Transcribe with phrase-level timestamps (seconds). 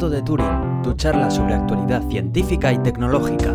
[0.00, 3.54] Gato de Turing, tu charla sobre actualidad científica y tecnológica.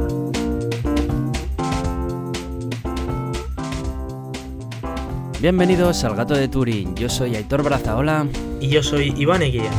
[5.42, 8.28] Bienvenidos al Gato de Turing, yo soy Aitor Brazaola.
[8.62, 9.72] Y yo soy Iván Eguía.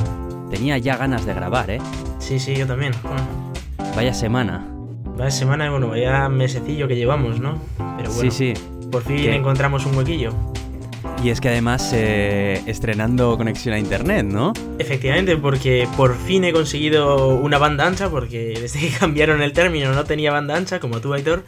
[0.50, 1.78] Tenía ya ganas de grabar, ¿eh?
[2.18, 2.90] Sí, sí, yo también.
[3.94, 4.66] Vaya semana.
[5.16, 7.60] Vaya semana, bueno, vaya mesecillo que llevamos, ¿no?
[7.96, 8.54] Pero bueno, sí, sí.
[8.90, 10.32] por fin encontramos un huequillo.
[11.26, 14.52] Y es que además eh, estrenando conexión a internet, ¿no?
[14.78, 19.92] Efectivamente, porque por fin he conseguido una banda ancha, porque desde que cambiaron el término
[19.92, 21.42] no tenía banda ancha, como tú, Aitor.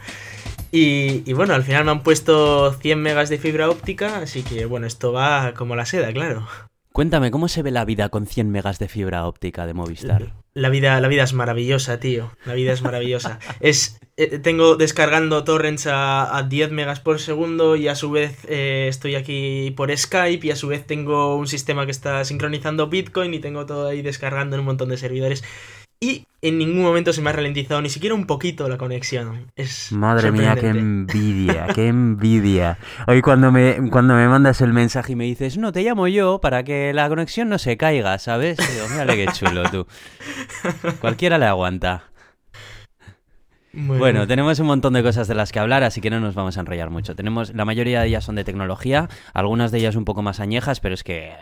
[0.69, 4.65] Y, y, bueno, al final me han puesto 100 megas de fibra óptica, así que
[4.65, 6.45] bueno, esto va como la seda, claro.
[6.91, 10.33] Cuéntame, ¿cómo se ve la vida con 100 megas de fibra óptica de Movistar?
[10.59, 12.33] La vida, la vida es maravillosa, tío.
[12.45, 13.39] La vida es maravillosa.
[13.61, 18.87] es, eh, tengo descargando torrents a, 10 megas por segundo y a su vez eh,
[18.89, 23.33] estoy aquí por Skype y a su vez tengo un sistema que está sincronizando Bitcoin
[23.33, 25.45] y tengo todo ahí descargando en un montón de servidores
[26.01, 29.51] y en ningún momento se me ha ralentizado ni siquiera un poquito la conexión.
[29.57, 32.77] Es Madre mía, qué envidia, qué envidia.
[33.07, 36.39] Hoy cuando me, cuando me mandas el mensaje y me dices, no, te llamo yo
[36.39, 38.57] para que la conexión no se caiga, ¿sabes?
[38.57, 39.87] Digo, mírale qué chulo tú.
[41.01, 42.05] Cualquiera le aguanta.
[43.71, 44.25] Bueno.
[44.25, 46.61] tenemos un montón de cosas de las que hablar, así que no nos vamos a
[46.61, 47.15] enrollar mucho.
[47.15, 50.79] Tenemos, la mayoría de ellas son de tecnología, algunas de ellas un poco más añejas,
[50.79, 51.33] pero es que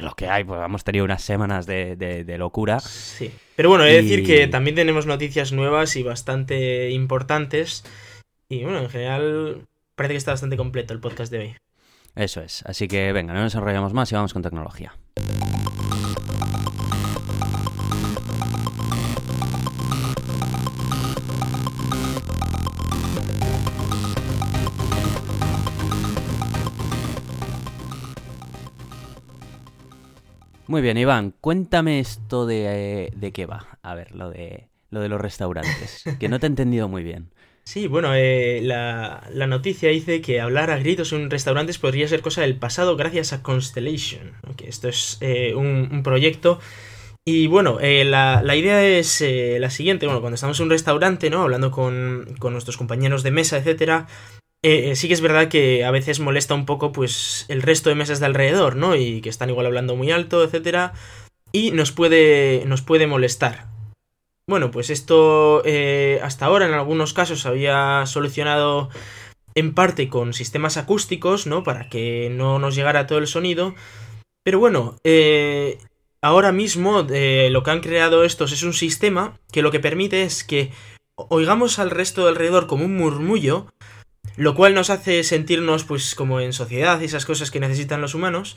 [0.00, 2.80] lo que hay, pues hemos tenido unas semanas de, locura.
[2.80, 3.30] Sí.
[3.56, 7.84] Pero bueno, he de decir que también tenemos noticias nuevas y bastante importantes.
[8.48, 11.56] Y bueno, en general parece que está bastante completo el podcast de hoy.
[12.16, 12.64] Eso es.
[12.66, 14.94] Así que venga, no nos enrollamos más y vamos con tecnología.
[30.70, 33.76] Muy bien, Iván, cuéntame esto de, de qué va.
[33.82, 37.32] A ver, lo de, lo de los restaurantes, que no te he entendido muy bien.
[37.64, 42.42] Sí, bueno, eh, la, noticia dice que hablar a gritos en restaurantes podría ser cosa
[42.42, 44.34] del pasado gracias a Constellation.
[44.56, 46.60] Que esto es eh, un, proyecto.
[47.24, 49.24] Y bueno, eh, la, la, idea es
[49.58, 50.06] la siguiente.
[50.06, 51.42] Bueno, cuando estamos en un restaurante, ¿no?
[51.42, 54.06] Hablando con, con nuestros compañeros de mesa, etcétera,
[54.62, 57.88] eh, eh, sí que es verdad que a veces molesta un poco pues el resto
[57.88, 58.94] de mesas de alrededor, ¿no?
[58.94, 60.92] Y que están igual hablando muy alto, etcétera.
[61.52, 63.66] Y nos puede, nos puede molestar.
[64.46, 68.90] Bueno, pues esto eh, hasta ahora en algunos casos había solucionado
[69.54, 71.62] en parte con sistemas acústicos, ¿no?
[71.62, 73.74] Para que no nos llegara todo el sonido.
[74.44, 74.96] Pero bueno,
[76.22, 80.44] ahora mismo lo que han creado estos es un sistema que lo que permite es
[80.44, 80.70] que
[81.28, 83.66] oigamos al resto de alrededor como un murmullo,
[84.36, 88.14] lo cual nos hace sentirnos pues como en sociedad y esas cosas que necesitan los
[88.14, 88.56] humanos.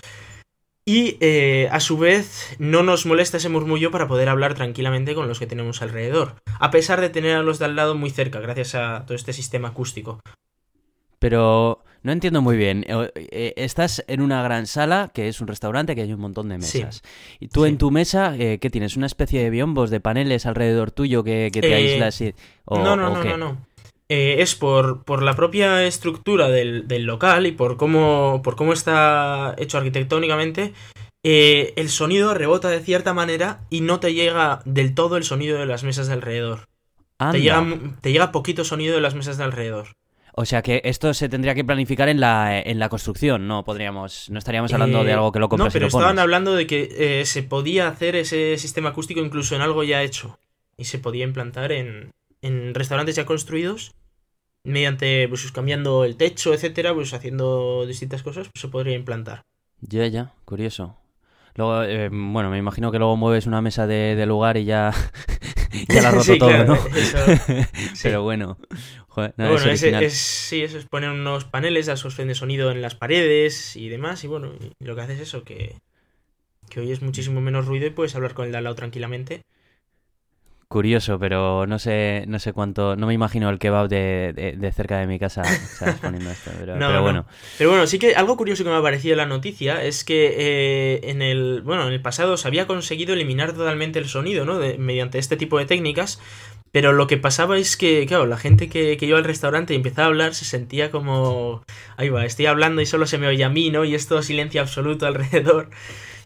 [0.85, 5.29] Y eh, a su vez no nos molesta ese murmullo para poder hablar tranquilamente con
[5.29, 8.41] los que tenemos alrededor, a pesar de tener a los de al lado muy cerca,
[8.41, 10.19] gracias a todo este sistema acústico.
[11.19, 12.83] Pero no entiendo muy bien.
[12.85, 16.49] Eh, eh, estás en una gran sala, que es un restaurante, que hay un montón
[16.49, 17.01] de mesas.
[17.39, 18.97] Y tú en tu mesa, ¿qué tienes?
[18.97, 22.19] ¿Una especie de biombos, de paneles alrededor tuyo que, te aíslas?
[22.19, 22.35] Y,
[22.69, 23.72] no, no, no, no, no.
[24.15, 29.55] Eh, es por, por, la propia estructura del, local y por cómo, por cómo está
[29.57, 30.75] hecho arquitectónicamente,
[31.23, 35.57] eh, el sonido rebota de cierta manera y no te llega del todo el sonido
[35.57, 36.67] de las mesas de alrededor.
[37.31, 37.65] Te llega,
[38.01, 39.93] te llega, poquito sonido de las mesas de alrededor.
[40.33, 44.29] O sea que esto se tendría que planificar en la, en la construcción, no podríamos,
[44.29, 47.23] no estaríamos hablando de eh, algo que lo compras No, pero estaban hablando de que
[47.25, 50.37] se podía hacer ese sistema acústico incluso en algo ya hecho
[50.77, 52.11] y se podía implantar en,
[52.43, 53.95] en restaurantes ya construidos,
[54.63, 59.43] mediante, pues cambiando el techo, etcétera, pues haciendo distintas cosas, pues se podría implantar.
[59.81, 60.97] Ya, ya, curioso.
[61.55, 64.91] Luego, eh, bueno, me imagino que luego mueves una mesa de, lugar y ya,
[65.89, 66.77] ya la roto todo, ¿no?
[68.03, 68.57] Pero bueno.
[69.07, 72.95] Joder, bueno, es, sí, eso es poner unos paneles de absorción de sonido en las
[72.95, 74.23] paredes y demás.
[74.23, 75.75] Y bueno, lo que hace es eso, que,
[76.69, 79.43] que hoy es muchísimo menos ruido y puedes hablar con el de al lado tranquilamente
[80.73, 84.97] curioso, pero no sé, no sé cuánto, no me imagino el kebab de, de, cerca
[84.97, 85.43] de mi casa
[86.01, 86.73] poniendo esto, pero,
[87.03, 87.27] bueno.
[87.59, 90.33] Pero bueno, sí que algo curioso que me ha parecido en la noticia es que
[90.35, 94.59] eh, en el, bueno, en el pasado se había conseguido eliminar totalmente el sonido, ¿no?
[94.79, 96.19] mediante este tipo de técnicas,
[96.71, 99.75] pero lo que pasaba es que, claro, la gente que, que, iba al restaurante y
[99.75, 101.63] empezaba a hablar se sentía como,
[101.97, 103.85] ahí va, estoy hablando y solo se me oye a mí, ¿no?
[103.85, 105.69] Y es todo silencio absoluto alrededor.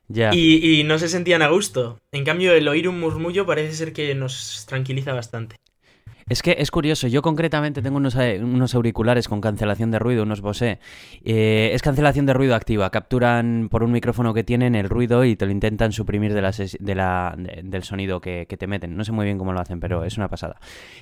[0.09, 1.99] Y, no se sentían a gusto.
[2.11, 5.57] En cambio, el oír un murmullo parece ser que nos tranquiliza bastante.
[6.29, 10.23] Es que es curioso, yo concretamente tengo unos, eh, unos auriculares con cancelación de ruido,
[10.23, 10.79] unos Bose.
[11.23, 15.37] Eh, es cancelación de ruido activa, capturan por un micrófono que tienen el ruido y
[15.37, 18.97] te lo intentan suprimir de la, de la del sonido que, te meten.
[18.97, 20.59] No sé muy bien cómo lo hacen, pero es una pasada.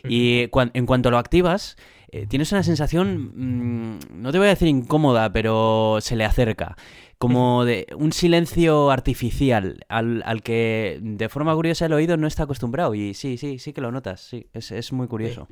[0.07, 1.75] Y en cuanto lo activas,
[2.11, 6.75] eh, tienes una sensación, mm, no te voy a decir incómoda, pero se le acerca
[7.17, 12.43] como de un silencio artificial al, al, que de forma curiosa el oído no está
[12.43, 12.93] acostumbrado.
[12.95, 15.47] Y sí, sí, sí que lo notas, sí, es, es muy curioso.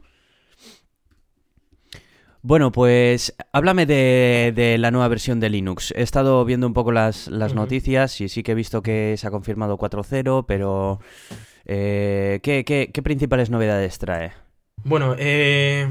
[2.46, 5.94] Bueno, pues háblame de, de, la nueva versión de Linux.
[5.96, 9.26] He estado viendo un poco las, las noticias y sí que he visto que se
[9.26, 11.00] ha confirmado 4.0, pero
[11.66, 14.34] eh, ¿qué, qué, qué, principales novedades trae?
[14.84, 15.88] Bueno, eh,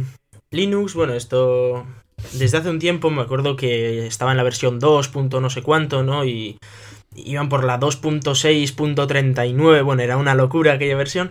[0.50, 1.86] Linux, bueno, esto
[2.32, 5.10] desde hace un tiempo me acuerdo que estaba en la versión 2.
[5.14, 6.24] no sé cuánto, ¿no?
[6.24, 6.58] Y
[7.14, 11.30] iban por la 2.6.39, bueno, era una locura aquella versión.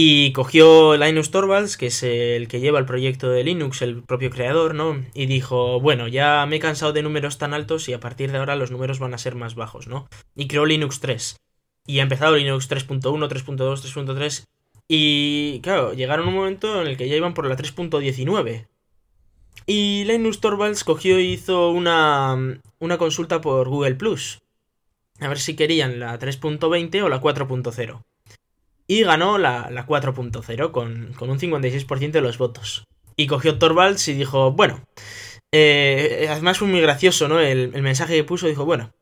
[0.00, 4.30] Y cogió Linus Torvalds, que es el que lleva el proyecto de Linux, el propio
[4.30, 5.04] creador, ¿no?
[5.12, 8.38] Y dijo, bueno, ya me he cansado de números tan altos y a partir de
[8.38, 10.06] ahora los números van a ser más bajos, ¿no?
[10.36, 11.38] Y creó Linux 3.
[11.86, 14.44] Y ha empezado Linux 3.1, 3.2, 3.3.
[14.86, 18.68] Y claro, llegaron un momento en el que ya iban por la 3.19.
[19.70, 24.38] Y Linus Torvalds cogió y hizo una, una consulta por Google Plus.
[25.20, 28.02] A ver si querían la 3.20 o la 4.0.
[28.86, 32.84] Y ganó la, la 4.0 con, con, un 56% de los votos.
[33.14, 34.82] Y cogió Torvalds y dijo, bueno,
[35.52, 37.38] eh, además fue muy gracioso, ¿no?
[37.38, 38.94] El, el mensaje que puso dijo, bueno,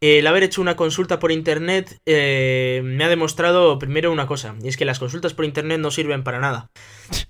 [0.00, 4.68] el haber hecho una consulta por internet eh, me ha demostrado primero una cosa, y
[4.68, 6.70] es que las consultas por internet no sirven para nada.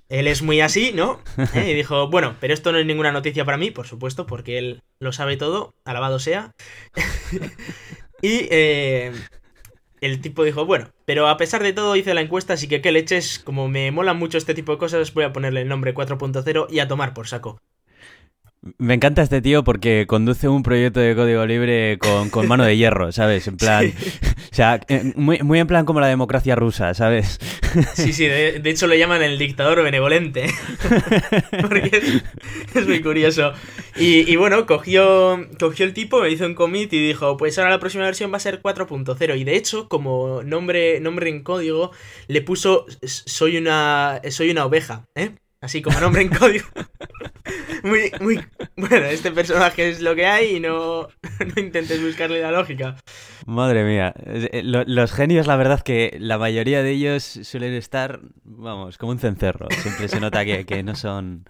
[0.08, 1.20] Él es muy así, ¿no?
[1.54, 4.58] Eh, y dijo, bueno, pero esto no es ninguna noticia para mí, por supuesto, porque
[4.58, 6.52] él lo sabe todo, alabado sea.
[8.22, 9.12] y eh,
[10.00, 12.92] el tipo dijo, bueno, pero a pesar de todo hice la encuesta, así que qué
[12.92, 16.66] leches, como me mola mucho este tipo de cosas, voy a ponerle el nombre 4.0
[16.70, 17.60] y a tomar por saco.
[18.78, 23.12] Me encanta este tío porque conduce un proyecto de código libre con, mano de hierro,
[23.12, 23.46] ¿sabes?
[23.46, 23.86] En plan.
[23.86, 24.80] O sea,
[25.16, 27.38] muy, muy, en plan como la democracia rusa, ¿sabes?
[27.94, 30.46] Sí, sí, de, hecho lo llaman el dictador benevolente.
[31.60, 32.22] porque
[32.74, 33.52] es, muy curioso.
[33.96, 38.04] Y, bueno, cogió, cogió el tipo, hizo un commit y dijo: Pues ahora la próxima
[38.04, 39.38] versión va a ser 4.0.
[39.38, 41.90] Y de hecho, como nombre, nombre en código,
[42.28, 45.32] le puso: Soy una, soy una oveja, ¿eh?
[45.60, 46.66] Así como nombre en código.
[47.82, 48.40] muy, muy.
[48.76, 51.02] Bueno, este personaje es lo que hay y no,
[51.56, 52.96] no intentes buscarle la lógica.
[53.46, 54.12] Madre mía.
[54.26, 59.18] Eh, los genios, la verdad que la mayoría de ellos suelen estar, vamos, como un
[59.18, 59.68] cencerro.
[59.80, 61.44] Siempre se nota que, que no son.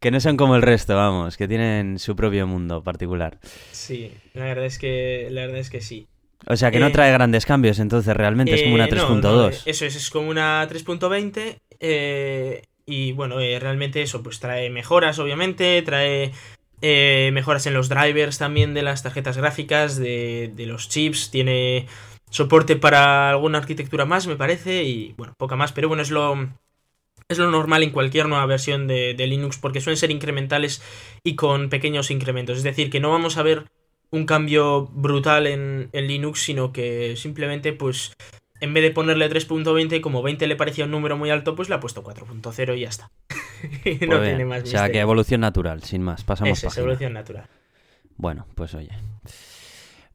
[0.00, 3.38] Que no son como el resto, vamos, que tienen su propio mundo particular.
[3.72, 6.06] Sí, la verdad es que, la verdad es que sí.
[6.46, 9.52] O sea, que no eh, trae grandes cambios, entonces realmente es como una 3.2.
[9.52, 11.58] Eh, eso es, es como una 3.20.
[11.80, 16.32] Eh, y bueno, eh, realmente eso, pues trae mejoras, obviamente, trae
[16.80, 21.86] eh, mejoras en los drivers también de las tarjetas gráficas, de, de, los chips, tiene
[22.30, 26.48] soporte para alguna arquitectura más, me parece, y bueno, poca más, pero bueno, es lo,
[27.28, 30.80] es lo normal en cualquier nueva versión de, Linux, porque suelen ser incrementales
[31.24, 33.64] y con pequeños incrementos, es decir, que no vamos a ver
[34.10, 38.12] un cambio brutal en, en Linux, sino que simplemente pues
[38.60, 41.74] en vez de ponerle 3.20 como 20 le parecía un número muy alto, pues le
[41.74, 43.10] ha puesto 4.0 y ya está.
[44.06, 46.24] no tiene más O sea, que evolución natural, sin más.
[46.24, 47.48] Pasamos es, evolución natural.
[48.16, 48.90] Bueno, pues oye.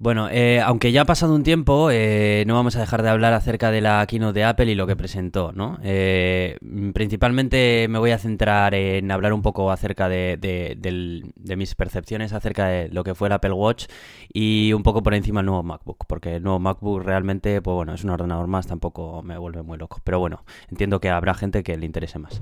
[0.01, 3.33] Bueno, eh, aunque ya ha pasado un tiempo, eh, no vamos a dejar de hablar
[3.33, 5.77] acerca de la keynote de Apple y lo que presentó, ¿no?
[5.83, 6.57] Eh,
[6.95, 12.65] principalmente me voy a centrar en hablar un poco acerca de, de, mis percepciones acerca
[12.65, 13.85] de lo que fue el Apple Watch
[14.33, 17.93] y un poco por encima el nuevo MacBook, porque el nuevo MacBook realmente, pues bueno,
[17.93, 21.61] es un ordenador más, tampoco me vuelve muy loco, pero bueno, entiendo que habrá gente
[21.61, 22.41] que le interese más.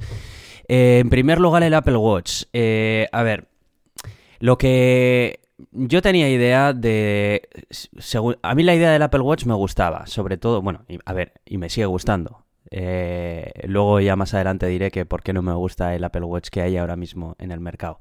[0.70, 2.44] en primer lugar, el Apple Watch.
[2.54, 3.50] a ver,
[4.40, 7.50] lo que yo tenía idea de...
[8.42, 11.58] a mí la idea del Apple Watch me gustaba, sobre todo, bueno, a ver, y
[11.58, 12.46] me sigue gustando.
[12.72, 16.50] Eh, luego ya más adelante diré que por qué no me gusta el Apple Watch
[16.50, 18.00] que hay ahora mismo en el mercado.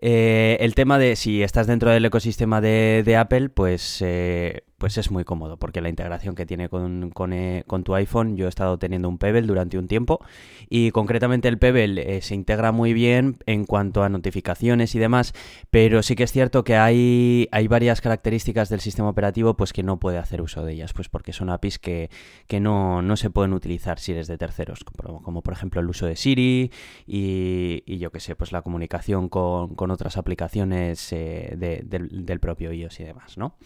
[0.00, 5.10] Eh, el tema de si estás dentro del ecosistema de, Apple, pues, eh, pues es
[5.10, 8.78] muy cómodo, porque la integración que tiene con, eh, con, tu iPhone, yo he estado
[8.78, 10.24] teniendo un Pebble durante un tiempo,
[10.70, 15.34] y concretamente el Pebble se integra muy bien en cuanto a notificaciones y demás,
[15.70, 19.82] pero sí que es cierto que hay, hay varias características del sistema operativo pues que
[19.82, 22.10] no puede hacer uso de ellas, pues porque son APIs que,
[22.46, 25.88] que no, no se pueden utilizar si eres de terceros, como, como, por ejemplo el
[25.90, 26.72] uso de Siri
[27.06, 33.00] y, y yo que sé, pues la comunicación con otras aplicaciones eh, del, propio iOS
[33.00, 33.56] y demás, ¿no?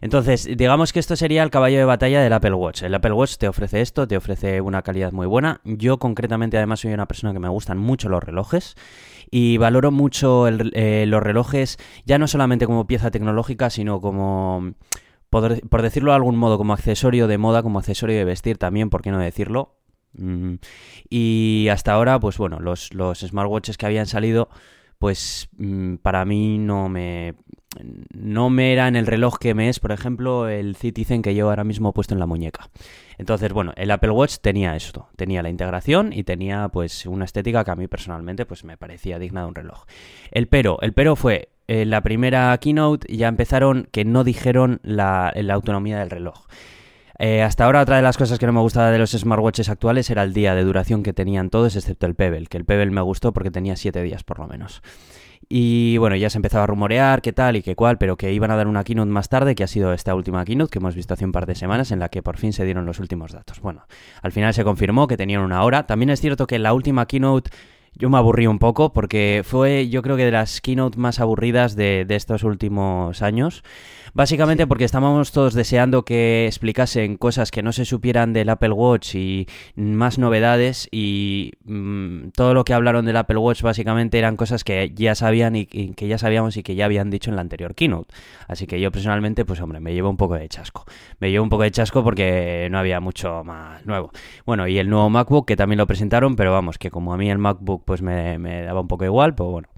[0.00, 2.82] Entonces, digamos que esto sería el caballo de batalla del Apple Watch.
[2.82, 5.60] El Apple Watch te ofrece esto, te ofrece una calidad muy buena.
[5.64, 8.76] Yo concretamente además soy una persona que me gustan mucho los relojes
[9.30, 14.74] y valoro mucho eh, los relojes ya no solamente como pieza tecnológica, sino como,
[15.30, 18.90] por, por, decirlo de algún modo, como accesorio de moda, como accesorio de vestir también,
[18.90, 19.76] ¿por qué no decirlo?
[20.12, 20.54] Mm,
[21.08, 24.48] y hasta ahora, pues bueno, los, los smartwatches que habían salido,
[24.98, 27.34] pues mm, para mí no me
[28.12, 31.48] no me era en el reloj que me es, por ejemplo, el Citizen que yo
[31.48, 32.68] ahora mismo he puesto en la muñeca.
[33.18, 37.64] Entonces, bueno, el Apple Watch tenía esto, tenía la integración y tenía pues una estética
[37.64, 39.84] que a mí personalmente pues me parecía digna de un reloj.
[40.30, 44.80] El pero, el pero fue en eh, la primera keynote ya empezaron que no dijeron
[44.82, 46.46] la, autonomía del reloj.
[47.18, 50.10] Eh, hasta ahora otra de las cosas que no me gustaba de los smartwatches actuales
[50.10, 53.00] era el día de duración que tenían todos, excepto el Pebble, que el Pebble me
[53.02, 54.82] gustó porque tenía 7 días por lo menos.
[55.48, 58.50] Y bueno, ya se empezaba a rumorear qué tal y qué cual, pero que iban
[58.50, 61.14] a dar una keynote más tarde, que ha sido esta última keynote que hemos visto
[61.14, 63.60] hace un par de semanas, en la que por fin se dieron los últimos datos.
[63.60, 63.86] Bueno,
[64.22, 65.86] al final se confirmó que tenían una hora.
[65.86, 67.50] También es cierto que la última keynote
[67.96, 71.76] yo me aburrí un poco porque fue yo creo que de las keynote más aburridas
[71.76, 73.62] de, de estos últimos años.
[74.14, 79.16] Básicamente porque estábamos todos deseando que explicasen cosas que no se supieran del Apple Watch
[79.16, 84.62] y más novedades y mm, todo lo que hablaron del Apple Watch básicamente eran cosas
[84.62, 87.74] que ya sabían y, que ya sabíamos y que ya habían dicho en la anterior
[87.74, 88.14] keynote.
[88.46, 90.84] Así que yo personalmente, pues hombre, me llevo un poco de chasco.
[91.18, 94.12] Me llevo un poco de chasco porque no había mucho más nuevo.
[94.46, 97.28] Bueno, y el nuevo MacBook que también lo presentaron, pero vamos, que como a mí
[97.30, 99.68] el MacBook pues me, me daba un poco igual, pues bueno.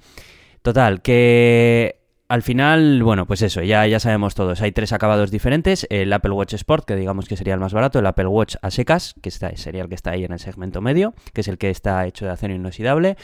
[0.60, 1.95] Total, que
[2.28, 4.60] al final, bueno, pues eso, ya, ya sabemos todos.
[4.60, 5.86] Hay tres acabados diferentes.
[5.90, 8.00] El Apple Watch Sport, que digamos que sería el más barato.
[8.00, 10.80] El Apple Watch a secas, que está, sería el que está ahí en el segmento
[10.80, 13.16] medio, que es el que está hecho de acero inoxidable.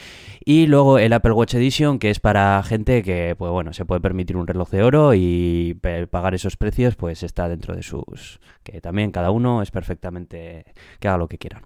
[0.44, 4.00] Y luego el Apple Watch Edition, que es para gente que, pues bueno, se puede
[4.00, 5.78] permitir un reloj de oro y
[6.10, 8.40] pagar esos precios, pues está dentro de sus...
[8.62, 10.64] que también cada uno es perfectamente...
[11.00, 11.62] que haga lo que quiera.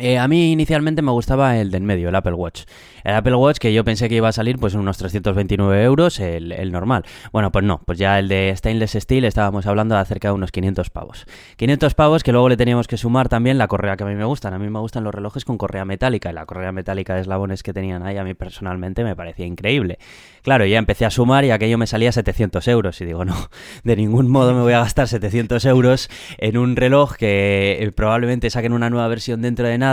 [0.00, 2.62] Eh, a mí inicialmente me gustaba el del medio, el Apple Watch.
[3.04, 6.72] El Apple Watch que yo pensé que iba a salir pues unos 329 euros, el,
[6.72, 7.04] normal.
[7.32, 10.52] Bueno, pues no, pues ya el de Stainless Steel estábamos hablando de acerca de unos
[10.52, 11.26] 500 pavos.
[11.56, 14.24] 500 pavos que luego le teníamos que sumar también la correa que a mí me
[14.24, 14.52] gustan.
[14.52, 17.62] A mí me gustan los relojes con correa metálica y la correa metálica de eslabones
[17.62, 19.98] que tenían ahí a mí personalmente me parecía increíble.
[20.42, 23.34] Claro, ya empecé a sumar y aquello me salía 700 euros y digo, no,
[23.84, 28.50] de ningún modo me voy a gastar 700 euros en un reloj que eh, probablemente
[28.50, 29.87] saquen una nueva versión dentro de nada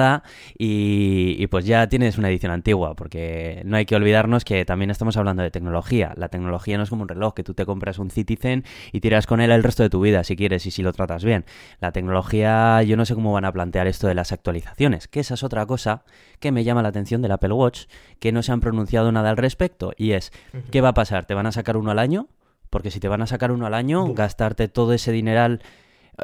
[0.58, 5.18] y, pues ya tienes una edición antigua, porque no hay que olvidarnos que también estamos
[5.18, 6.14] hablando de tecnología.
[6.16, 9.28] La tecnología no es como un reloj, que tú te compras un Citizen y tiras
[9.28, 11.46] con él el resto de tu vida si quieres y si lo tratas bien.
[11.80, 15.34] La tecnología, yo no sé cómo van a plantear esto de las actualizaciones, que esa
[15.36, 16.04] es otra cosa
[16.40, 17.86] que me llama la atención del Apple Watch,
[18.20, 20.32] que no se han pronunciado nada al respecto, y es,
[20.72, 21.26] ¿qué va a pasar?
[21.26, 22.28] ¿Te van a sacar uno al año?
[22.70, 25.62] Porque si te van a sacar uno al año, gastarte todo ese dineral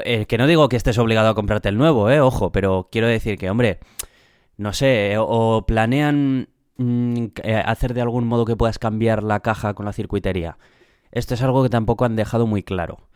[0.03, 3.07] eh, que no digo que estés obligado a comprarte el nuevo, eh, ojo, pero quiero
[3.07, 3.79] decir que, hombre,
[4.57, 9.73] no sé, o planean mm, eh, hacer de algún modo que puedas cambiar la caja
[9.73, 10.57] con la circuitería.
[11.11, 13.09] Esto es algo que tampoco han dejado muy claro.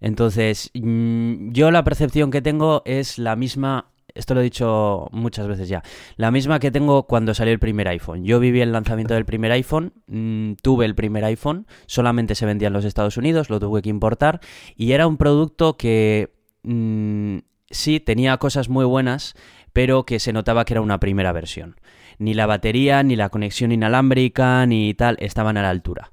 [0.00, 5.46] Entonces, mm, yo la percepción que tengo es la misma esto lo he dicho muchas
[5.46, 5.82] veces ya,
[6.16, 8.24] la misma que tengo cuando salió el primer iPhone.
[8.24, 12.68] Yo viví el lanzamiento del primer iPhone, mm, tuve el primer iPhone, solamente se vendía
[12.68, 14.40] en los Estados Unidos, lo tuve que importar
[14.76, 17.38] y era un producto que mm,
[17.70, 19.34] sí tenía cosas muy buenas,
[19.72, 21.76] pero que se notaba que era una primera versión.
[22.18, 26.10] Ni la batería, ni la conexión inalámbrica, ni tal, estaban a la altura.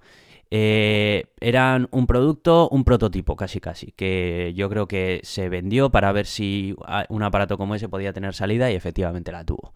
[0.51, 6.11] Eh, eran un producto, un prototipo casi casi, que yo creo que se vendió para
[6.11, 6.75] ver si
[7.09, 9.73] un aparato como ese podía tener salida y efectivamente la tuvo.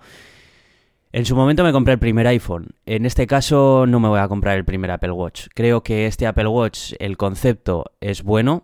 [1.11, 2.69] En su momento me compré el primer iPhone.
[2.87, 5.47] En este caso no me voy a comprar el primer Apple Watch.
[5.53, 8.63] Creo que este Apple Watch, el concepto es bueno.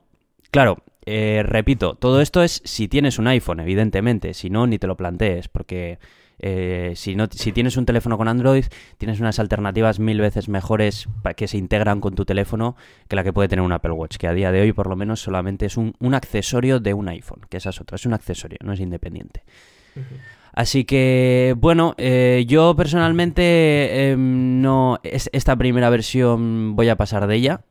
[0.50, 4.34] Claro, eh, repito, todo esto es si tienes un iPhone, evidentemente.
[4.34, 6.00] Si no, ni te lo plantees, porque
[6.40, 8.66] eh, si, no, si tienes un teléfono con Android,
[8.98, 12.76] tienes unas alternativas mil veces mejores que se integran con tu teléfono
[13.08, 14.96] que la que puede tener un Apple Watch, que a día de hoy por lo
[14.96, 18.58] menos solamente es un, accesorio de un iPhone, que esa es otra, es un accesorio,
[18.64, 19.44] no es independiente.
[20.54, 25.00] Así que, bueno, eh, yo personalmente em, no.
[25.04, 27.62] esta primera versión voy a pasar de ella.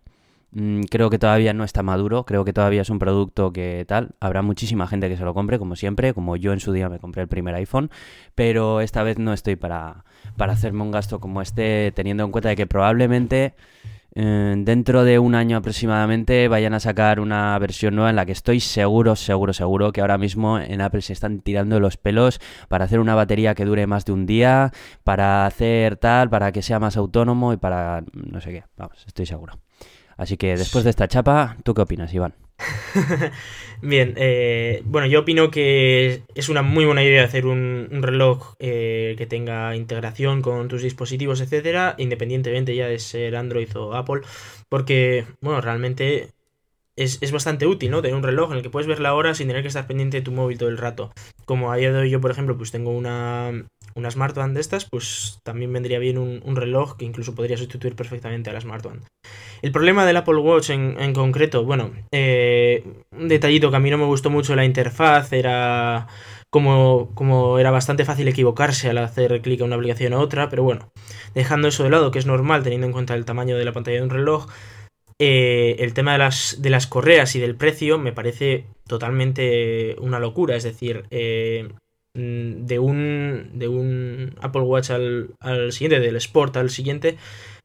[0.50, 4.14] Mm, creo que todavía no está maduro, creo que todavía es un producto que tal.
[4.20, 6.98] Habrá muchísima gente que se lo compre, como siempre, como yo en su día me
[6.98, 7.90] compré el primer iPhone,
[8.34, 10.04] pero esta vez no estoy para,
[10.36, 13.54] para hacerme un gasto como este, teniendo en cuenta de que probablemente
[14.14, 18.32] eh, dentro de un año aproximadamente vayan a sacar una versión nueva en la que
[18.32, 22.86] estoy seguro, seguro, seguro que ahora mismo en Apple se están tirando los pelos para
[22.86, 24.72] hacer una batería que dure más de un día,
[25.04, 28.64] para hacer tal, para que sea más autónomo y para no sé qué.
[28.76, 29.58] Vamos, estoy seguro.
[30.18, 32.34] Así que después de esta chapa, ¿tú qué opinas, Iván?
[33.82, 39.14] Bien, eh, bueno, yo opino que es una muy buena idea hacer un, reloj eh,
[39.16, 44.22] que tenga integración con tus dispositivos, etcétera, independientemente ya de ser Android o Apple,
[44.68, 46.30] porque, bueno, realmente
[46.98, 48.02] es, bastante útil, ¿no?
[48.02, 50.18] Tener un reloj en el que puedes ver la hora sin tener que estar pendiente
[50.18, 51.12] de tu móvil todo el rato.
[51.44, 53.64] Como a día de hoy yo, por ejemplo, pues tengo una,
[53.94, 58.50] una smartband de estas, pues también vendría bien un, reloj que incluso podría sustituir perfectamente
[58.50, 59.04] a la smartband.
[59.62, 63.98] El problema del Apple Watch en, concreto, bueno, eh, un detallito que a mí no
[63.98, 66.08] me gustó mucho la interfaz era
[66.50, 70.62] como, como era bastante fácil equivocarse al hacer clic a una aplicación a otra, pero
[70.64, 70.90] bueno,
[71.34, 73.98] dejando eso de lado, que es normal teniendo en cuenta el tamaño de la pantalla
[73.98, 74.46] de un reloj,
[75.20, 80.20] eh, el tema de las, de las correas y del precio me parece totalmente una
[80.20, 80.56] locura.
[80.56, 81.68] Es decir, eh,
[82.14, 87.16] mm, de, un, de un Apple Watch al, siguiente, del Sport al siguiente,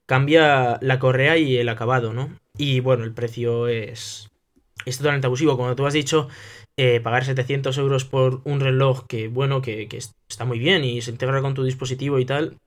[0.08, 2.38] cambia la correa y el acabado, ¿no?
[2.58, 4.30] Y bueno, el precio es,
[4.86, 5.58] es totalmente abusivo.
[5.58, 6.30] Como tú has dicho,
[6.76, 11.02] eh, pagar 700 euros por un reloj que, bueno, que, que, está muy bien y
[11.02, 12.58] se integra con tu dispositivo y tal,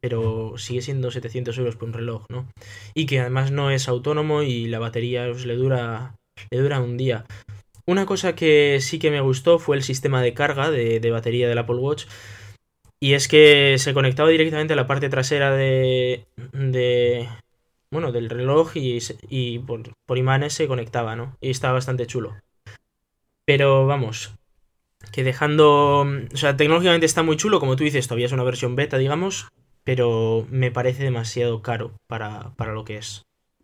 [0.00, 2.48] pero sigue siendo 700 euros por un reloj, ¿no?
[2.94, 6.16] Y que además no es autónomo y la batería pues, le, dura,
[6.50, 7.26] le dura un día.
[7.86, 11.58] Una cosa que sí que me gustó fue el sistema de carga de, batería del
[11.58, 12.06] Apple Watch.
[13.00, 16.24] Y es que se conectaba directamente a la parte trasera de.
[16.52, 17.28] de
[17.90, 18.98] bueno, del reloj y,
[19.28, 21.36] y por, por imanes se conectaba, ¿no?
[21.40, 22.34] Y estaba bastante chulo.
[23.44, 24.34] Pero vamos,
[25.12, 26.06] que dejando...
[26.32, 29.48] O sea, tecnológicamente está muy chulo, como tú dices, todavía es una versión beta, digamos,
[29.84, 33.22] pero me parece demasiado caro para, lo que es.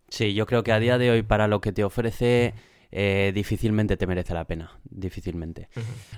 [0.09, 2.53] Sí, yo creo que a día de hoy para lo que te ofrece
[2.91, 5.69] eh, difícilmente te merece la pena, difícilmente.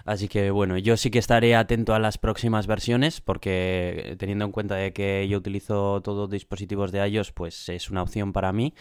[0.04, 4.52] Así que bueno, yo sí que estaré atento a las próximas versiones porque teniendo en
[4.52, 8.74] cuenta de que yo utilizo todos dispositivos de iOS, pues es una opción para mí,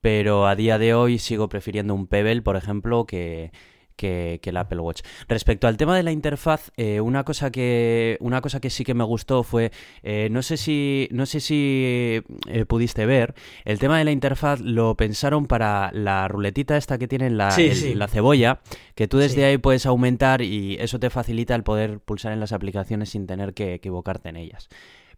[0.00, 3.52] pero a día de hoy sigo prefiriendo un Pebble, por ejemplo, que
[3.96, 5.02] que, el Apple Watch.
[5.28, 8.94] Respecto al tema de la interfaz, eh, una, cosa que, una cosa que sí que
[8.94, 9.72] me gustó fue,
[10.02, 14.60] eh, no sé si, no sé si eh, pudiste ver, el tema de la interfaz
[14.60, 17.56] lo pensaron para la ruletita esta que tiene la,
[17.94, 18.60] la cebolla,
[18.94, 22.52] que tú desde ahí puedes aumentar y eso te facilita el poder pulsar en las
[22.52, 24.68] aplicaciones sin tener que equivocarte en ellas.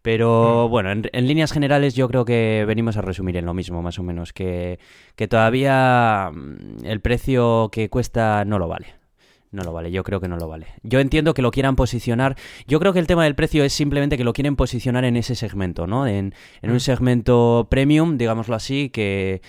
[0.02, 0.70] Pero mm.
[0.70, 4.02] bueno, en, líneas generales yo creo que venimos a resumir en lo mismo, más o
[4.02, 4.78] menos, que,
[5.16, 8.98] que todavía mm, el precio que cuesta no lo vale.
[9.50, 10.66] No lo vale, yo creo que no lo vale.
[10.82, 12.36] Yo entiendo que lo quieran posicionar.
[12.66, 15.34] Yo creo que el tema del precio es simplemente que lo quieren posicionar en ese
[15.34, 16.06] segmento, ¿no?
[16.06, 16.80] En, en un mm.
[16.80, 19.40] segmento premium, digámoslo así, que,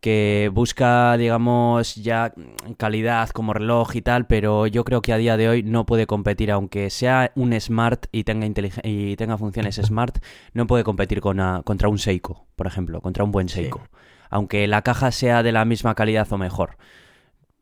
[0.00, 2.32] que busca, digamos, ya
[2.76, 6.06] calidad como reloj y tal, pero yo creo que a día de hoy no puede
[6.06, 8.46] competir, aunque sea un smart y tenga,
[8.84, 10.18] y tenga funciones smart,
[10.52, 13.82] no puede competir con contra un Seiko, por ejemplo, contra un buen Seiko.
[14.30, 16.76] Aunque la caja sea de la misma calidad o mejor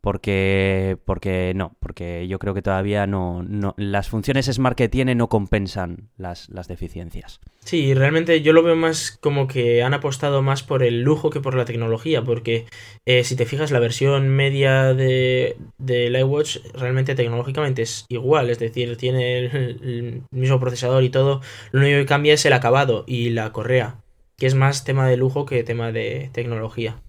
[0.07, 5.15] porque, porque no, porque yo creo que todavía no, no, las funciones Smart que tiene
[5.15, 7.41] no compensan las, las deficiencias.
[7.65, 11.41] Sí, realmente yo lo veo más como que han apostado más por el lujo que
[11.41, 12.67] por la tecnología, porque
[13.05, 18.59] eh, si te fijas la versión media de, del iWatch realmente tecnológicamente es igual, es
[18.59, 21.41] decir, tiene el mismo procesador y todo,
[21.71, 23.97] lo único que cambia es el acabado y la correa,
[24.37, 27.01] que es más tema de lujo que tema de tecnología.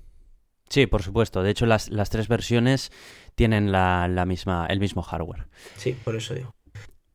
[0.68, 1.42] Sí, por supuesto.
[1.42, 2.92] De hecho, las, las tres versiones
[3.34, 5.46] tienen la, la, misma, el mismo hardware.
[5.76, 6.54] Sí, por eso digo.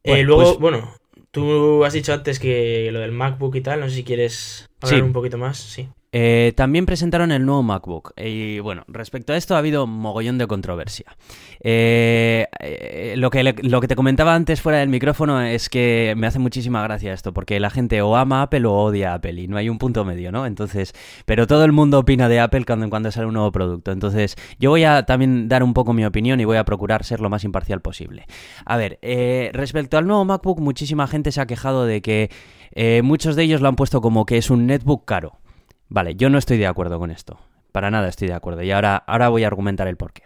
[0.04, 0.96] Eh, luego, pues bueno,
[1.32, 5.04] tú has dicho antes que lo del MacBook y tal, no sé si quieres hablar
[5.04, 5.90] un poquito más, sí.
[6.16, 8.14] Eh, también presentaron el nuevo MacBook.
[8.16, 11.18] Y bueno, respecto a esto ha habido mogollón de controversia.
[11.60, 16.28] Eh, eh, lo, que lo que te comentaba antes fuera del micrófono es que me
[16.28, 19.58] hace muchísima gracia esto, porque la gente o ama Apple o odia Apple y no
[19.58, 20.46] hay un punto medio, ¿no?
[20.46, 20.94] Entonces,
[21.26, 23.92] pero todo el mundo opina de Apple cuando, cuando sale un nuevo producto.
[23.92, 27.22] Entonces, yo voy a también dar un poco mi opinión y voy a procurar ser
[27.22, 28.28] lo más imparcial posible.
[28.66, 29.00] A ver,
[29.54, 32.30] respecto al nuevo MacBook, muchísima gente se ha quejado de que
[33.02, 35.40] muchos de ellos lo han puesto como que es un netbook caro.
[35.90, 37.40] Vale, yo no estoy de acuerdo con esto.
[37.72, 38.62] Para nada estoy de acuerdo.
[38.62, 40.24] Y ahora, ahora voy a argumentar el porqué.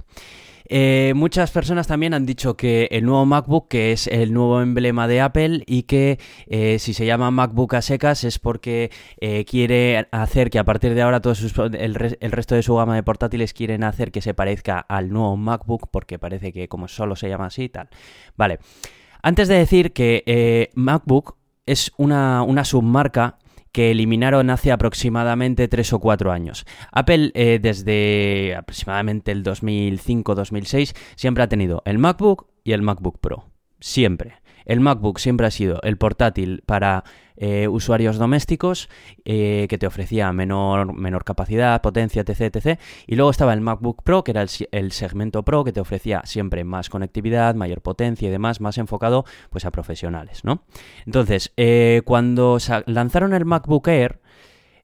[0.70, 5.08] Eh, muchas personas también han dicho que el nuevo MacBook, que es el nuevo emblema
[5.08, 8.92] de Apple y que eh, si se llama MacBook a secas es porque
[9.22, 11.42] eh, quiere hacer que a partir de ahora todos
[11.74, 15.88] el, resto de su gama de portátiles quieren hacer que se parezca al nuevo MacBook
[15.90, 17.90] porque parece que como solo se llama así y tal.
[18.36, 18.60] Vale.
[19.22, 23.38] Antes de decir que MacBook es una, una submarca
[23.72, 26.66] que eliminaron hace aproximadamente 3 o 4 años.
[26.92, 33.46] Apple eh, desde aproximadamente el 2005-2006 siempre ha tenido el MacBook y el MacBook Pro.
[33.80, 34.36] Siempre.
[34.68, 37.06] El MacBook siempre ha sido el portátil para
[37.38, 38.90] eh, usuarios domésticos
[39.24, 42.80] eh, que te ofrecía menor, menor capacidad, potencia, etc, etc.
[43.08, 46.66] Y luego estaba el MacBook Pro, que era el, segmento Pro, que te ofrecía siempre
[46.66, 50.64] más conectividad, mayor potencia y demás, más enfocado pues a profesionales, ¿no?
[51.06, 54.20] Entonces, eh, cuando lanzaron el MacBook Air,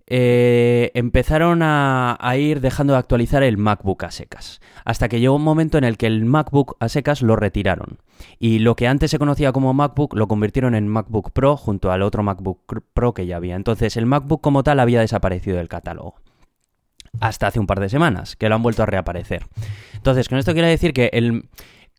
[0.07, 5.43] eh, empezaron a, ir dejando de actualizar el MacBook a secas, hasta que llegó un
[5.43, 7.99] momento en el que el MacBook a secas lo retiraron.
[8.39, 12.01] Y lo que antes se conocía como MacBook lo convirtieron en MacBook Pro junto al
[12.01, 13.55] otro MacBook Pro que ya había.
[13.55, 16.15] Entonces el MacBook como tal había desaparecido del catálogo.
[17.19, 19.45] Hasta hace un par de semanas, que lo han vuelto a reaparecer.
[19.93, 21.47] Entonces, con esto quiero decir que el,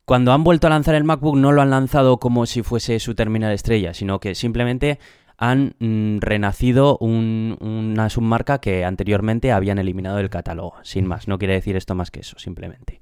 [0.05, 3.15] cuando han vuelto a lanzar el MacBook no lo han lanzado como si fuese su
[3.15, 4.99] terminal estrella, sino que simplemente
[5.39, 10.75] han mm, renacido una submarca que anteriormente habían eliminado del catálogo.
[10.83, 13.01] Sin más, no quiere decir esto más que eso, simplemente.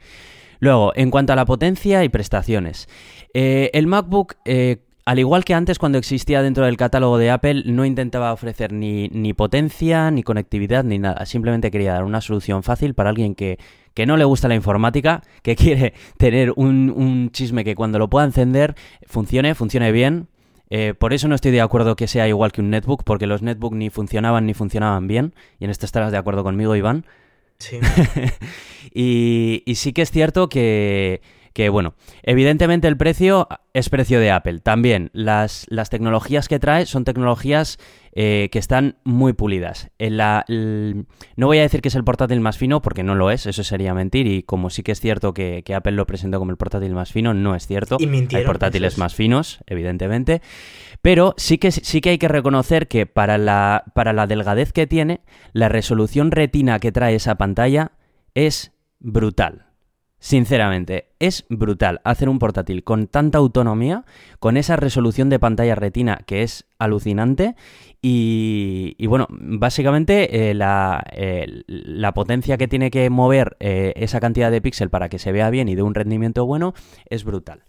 [0.60, 2.88] Luego, en cuanto a la potencia y prestaciones,
[3.34, 7.64] eh, el MacBook, eh, al igual que antes cuando existía dentro del catálogo de Apple,
[7.66, 11.26] no intentaba ofrecer ni, potencia, ni conectividad, ni nada.
[11.26, 13.58] Simplemente quería dar una solución fácil para alguien que,
[14.06, 18.24] no le gusta la informática, que quiere tener un, un chisme que cuando lo pueda
[18.24, 20.28] encender funcione, funcione bien,
[20.74, 23.42] eh, por eso no estoy de acuerdo que sea igual que un netbook, porque los
[23.42, 25.34] netbook ni funcionaban ni funcionaban bien.
[25.60, 27.04] Y en esto estarás de acuerdo conmigo, Iván.
[27.58, 27.78] Sí.
[28.94, 31.20] y, y sí que es cierto que,
[31.52, 34.60] que bueno, evidentemente el precio es precio de Apple.
[34.60, 37.78] También las, las tecnologías que trae son tecnologías
[38.14, 39.90] eh, que están muy pulidas.
[39.98, 43.30] En la, no voy a decir que es el portátil más fino porque no lo
[43.30, 44.26] es, eso sería mentir.
[44.26, 47.32] Y como sí que es cierto que, Apple lo presentó como el portátil más fino,
[47.32, 47.96] no es cierto.
[48.00, 50.42] hay portátiles más finos, evidentemente.
[51.00, 54.86] Pero sí que, sí que hay que reconocer que para la, para la delgadez que
[54.86, 57.92] tiene, la resolución retina que trae esa pantalla
[58.34, 59.71] es brutal.
[60.24, 64.04] Sinceramente, es brutal hacer un portátil con tanta autonomía,
[64.38, 67.56] con esa resolución de pantalla retina que es alucinante
[68.00, 71.04] y, bueno, básicamente eh, la,
[71.66, 75.50] la, potencia que tiene que mover eh, esa cantidad de píxel para que se vea
[75.50, 76.72] bien y de un rendimiento bueno
[77.10, 77.64] es brutal.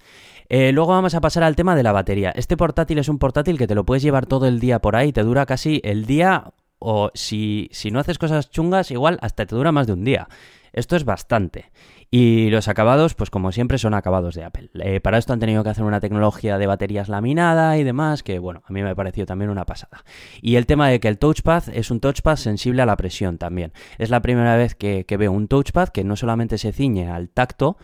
[0.47, 2.29] Eh, luego vamos a pasar al tema de la batería.
[2.35, 5.11] Este portátil es un portátil que te lo puedes llevar todo el día por ahí,
[5.11, 9.55] te dura casi el día o si, si no haces cosas chungas, igual hasta te
[9.55, 10.27] dura más de un día.
[10.71, 11.71] Esto es bastante.
[12.15, 14.69] Y los acabados, pues como siempre, son acabados de Apple.
[14.75, 18.37] Eh, para esto han tenido que hacer una tecnología de baterías laminada y demás, que
[18.37, 20.03] bueno, a mí me pareció también una pasada.
[20.39, 23.73] Y el tema de que el touchpad es un touchpad sensible a la presión también.
[23.97, 27.77] Es la primera vez que, veo un touchpad que no solamente se ciñe al tacto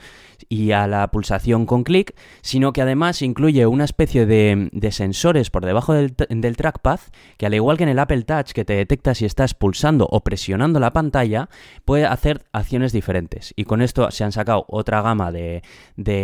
[0.48, 5.66] y a la pulsación con clic, sino que además incluye una especie de, sensores por
[5.66, 7.00] debajo del, del trackpad,
[7.38, 10.22] que al igual que en el Apple Touch, que te detecta si estás pulsando o
[10.22, 11.50] presionando la pantalla,
[11.84, 13.54] puede hacer acciones diferentes.
[13.56, 15.62] Y con esto se han sacado otra gama de,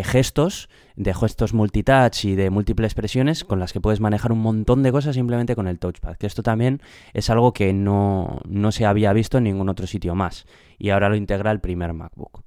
[0.03, 4.83] gestos, de gestos multitouch y de múltiples presiones con las que puedes manejar un montón
[4.83, 6.17] de cosas simplemente con el touchpad.
[6.17, 6.81] Que esto también
[7.13, 10.45] es algo que no, no se había visto en ningún otro sitio más.
[10.77, 12.43] Y ahora lo integra el primer MacBook.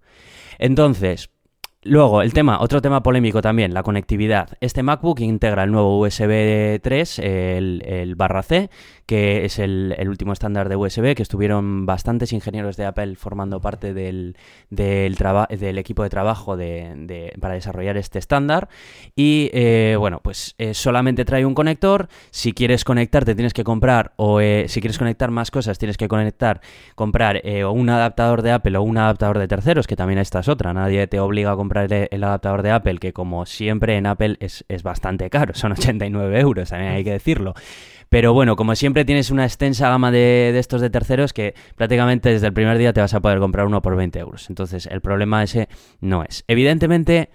[0.59, 1.31] Entonces,
[1.85, 4.51] Luego, el tema, otro tema polémico también, la conectividad.
[4.61, 8.69] Este MacBook integra el nuevo USB 3, el, el barra C,
[9.09, 13.95] que es el, último estándar de USB, que estuvieron bastantes ingenieros de Apple formando parte
[13.95, 14.37] del,
[14.69, 18.69] del, del equipo de trabajo de, para desarrollar este estándar.
[19.17, 22.09] Y eh, bueno, pues eh, solamente trae un conector.
[22.31, 25.97] Si quieres conectar, te tienes que comprar, o eh, si quieres conectar más cosas, tienes
[25.97, 26.61] que conectar,
[26.95, 30.49] comprar o un adaptador de Apple o un adaptador de terceros, que también esta es
[30.49, 30.75] otra.
[30.75, 34.65] Nadie te obliga a comprar el, adaptador de Apple, que como siempre en Apple es,
[34.69, 37.55] es bastante caro, son 89 euros, también hay que decirlo.
[38.09, 42.47] Pero bueno, como siempre tienes una extensa gama de, estos de terceros que prácticamente desde
[42.47, 44.49] el primer día te vas a poder comprar uno por 20 euros.
[44.49, 45.69] Entonces el problema ese
[46.01, 46.45] no es.
[46.49, 47.31] Evidentemente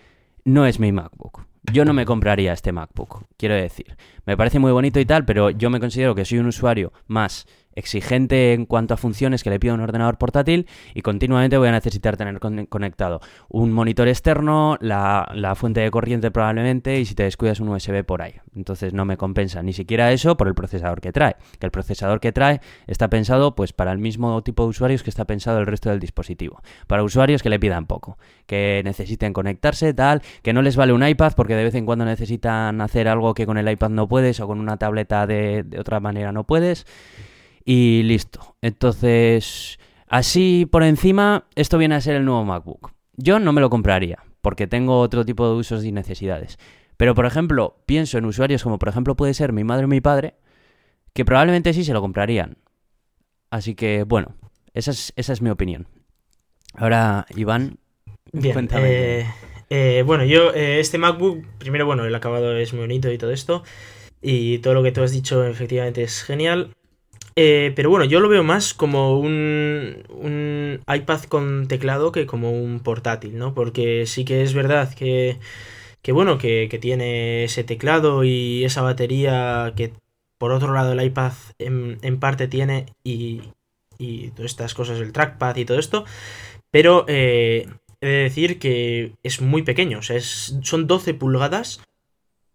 [0.45, 1.45] no es mi MacBook.
[1.71, 3.95] Yo no me compraría este MacBook, quiero decir.
[4.25, 7.45] Me parece muy bonito y tal, pero yo me considero que soy un usuario más
[7.75, 11.71] exigente en cuanto a funciones que le pido un ordenador portátil y continuamente voy a
[11.71, 17.59] necesitar tener conectado un monitor externo, la, fuente de corriente probablemente y si te descuidas
[17.59, 18.33] un USB por ahí.
[18.55, 21.35] Entonces no me compensa ni siquiera eso por el procesador que trae.
[21.59, 25.09] Que el procesador que trae está pensado pues para el mismo tipo de usuarios que
[25.09, 26.61] está pensado el resto del dispositivo.
[26.87, 31.05] Para usuarios que le pidan poco, que necesiten conectarse, tal, que no les vale un
[31.05, 34.39] iPad porque de vez en cuando necesitan hacer algo que con el iPad no puedes
[34.39, 36.85] o con una tableta de otra manera no puedes
[37.65, 38.55] y listo.
[38.61, 42.91] Entonces, así por encima, esto viene a ser el nuevo MacBook.
[43.15, 46.57] Yo no me lo compraría, porque tengo otro tipo de usos y necesidades.
[46.97, 50.01] Pero, por ejemplo, pienso en usuarios como, por ejemplo, puede ser mi madre o mi
[50.01, 50.35] padre,
[51.13, 52.57] que probablemente sí se lo comprarían.
[53.49, 54.35] Así que, bueno,
[54.73, 55.87] esa es, esa es mi opinión.
[56.75, 57.77] Ahora, Iván,
[58.31, 59.19] cuéntame.
[59.19, 59.25] Eh,
[59.75, 63.31] Eh, bueno, yo, eh, este MacBook, primero, bueno, el acabado es muy bonito y todo
[63.31, 63.63] esto.
[64.21, 66.75] Y todo lo que tú has dicho efectivamente es genial.
[67.35, 72.79] Eh, pero bueno, yo lo veo más como un, iPad con teclado que como un
[72.79, 73.53] portátil, ¿no?
[73.53, 75.39] Porque sí que es verdad que,
[76.01, 79.93] que bueno, que, tiene ese teclado y esa batería que
[80.37, 83.41] por otro lado el iPad en, en parte tiene y,
[83.97, 86.05] y todas estas cosas, el trackpad y todo esto.
[86.71, 87.67] Pero eh,
[88.01, 91.81] he de decir que es muy pequeño, o sea, es, son 12 pulgadas.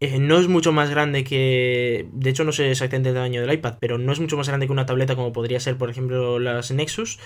[0.01, 2.09] Eh, no es mucho más grande que.
[2.13, 4.67] De hecho, no sé exactamente el tamaño del iPad, pero no es mucho más grande
[4.67, 7.19] que una tableta como podría ser, por ejemplo, las Nexus.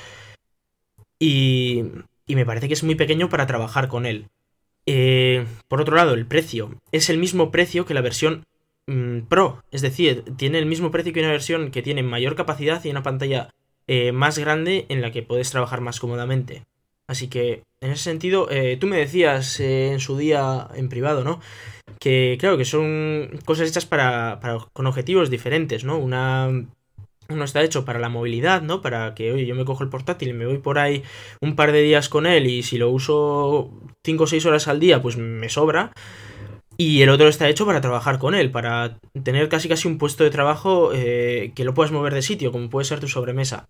[1.18, 1.84] Y,
[2.26, 4.28] y me parece que es muy pequeño para trabajar con él.
[4.86, 8.44] Eh, por otro lado, el precio es el mismo precio que la versión
[8.86, 12.84] mm, Pro, es decir, tiene el mismo precio que una versión que tiene mayor capacidad
[12.84, 13.50] y una pantalla
[13.86, 16.64] eh, más grande en la que puedes trabajar más cómodamente.
[17.06, 21.40] Así que, en ese sentido, eh, tú me decías en su día en privado, ¿no?
[22.02, 25.98] Que claro, que son cosas hechas para, para, con objetivos diferentes, ¿no?
[25.98, 26.48] Una,
[27.28, 28.82] uno está hecho para la movilidad, ¿no?
[28.82, 31.04] Para que, oye, yo me cojo el portátil y me voy por ahí
[31.40, 33.70] un par de días con él y si lo uso
[34.02, 35.92] 5 o 6 horas al día, pues me sobra.
[36.84, 40.24] Y el otro está hecho para trabajar con él, para tener casi casi un puesto
[40.24, 43.68] de trabajo eh, que lo puedas mover de sitio, como puede ser tu sobremesa.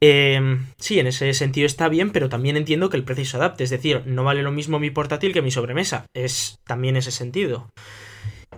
[0.00, 0.40] Eh,
[0.78, 3.64] sí, en ese sentido está bien, pero también entiendo que el precio se adapte.
[3.64, 6.06] Es decir, no vale lo mismo mi portátil que mi sobremesa.
[6.14, 7.68] Es también ese sentido.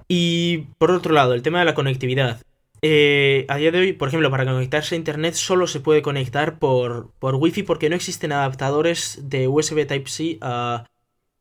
[0.06, 2.40] Y por otro lado, el tema de la conectividad.
[2.82, 6.60] Eh, a día de hoy, por ejemplo, para conectarse a Internet solo se puede conectar
[6.60, 10.86] por, por Wi-Fi porque no existen adaptadores de USB Type-C a,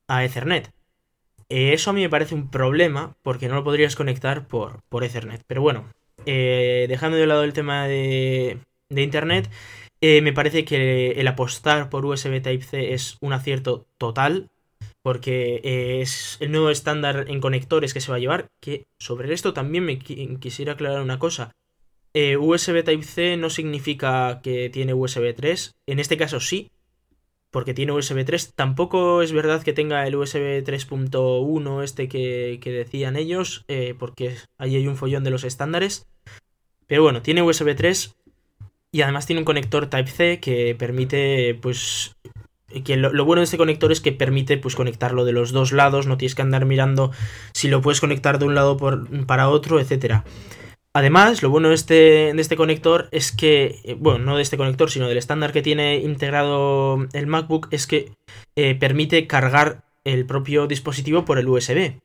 [0.07, 0.74] a Ethernet.
[1.49, 5.03] Eh, eso a mí me parece un problema porque no lo podrías conectar por, por
[5.03, 5.43] Ethernet.
[5.47, 5.89] Pero bueno,
[6.25, 9.49] eh, dejando de lado el tema de, de Internet,
[10.01, 14.49] eh, me parece que el apostar por USB Type-C es un acierto total
[15.01, 15.61] porque
[16.01, 18.47] es el nuevo estándar en conectores que se va a llevar.
[18.59, 21.51] Que sobre esto también me quisiera aclarar una cosa.
[22.15, 25.75] USB Type-C no significa que tiene USB 3.
[25.85, 26.71] En este caso sí,
[27.55, 28.51] porque tiene USB 3.
[28.53, 34.75] Tampoco es verdad que tenga el USB 3.1 este que, decían ellos, eh, porque ahí
[34.75, 36.05] hay un follón de los estándares.
[36.85, 38.13] Pero bueno, tiene USB 3
[38.91, 42.17] y además tiene un conector Type-C que permite, pues...
[42.83, 45.71] Que lo, lo, bueno de este conector es que permite pues conectarlo de los dos
[45.71, 47.13] lados, no tienes que andar mirando
[47.53, 50.25] si lo puedes conectar de un lado por, para otro, etcétera.
[50.95, 54.89] Además, lo bueno de este, este conector es que, eh, bueno, no de este conector,
[54.89, 58.13] sino del estándar que tiene integrado el MacBook, es que
[58.55, 61.99] eh, permite cargar el propio dispositivo por el USB.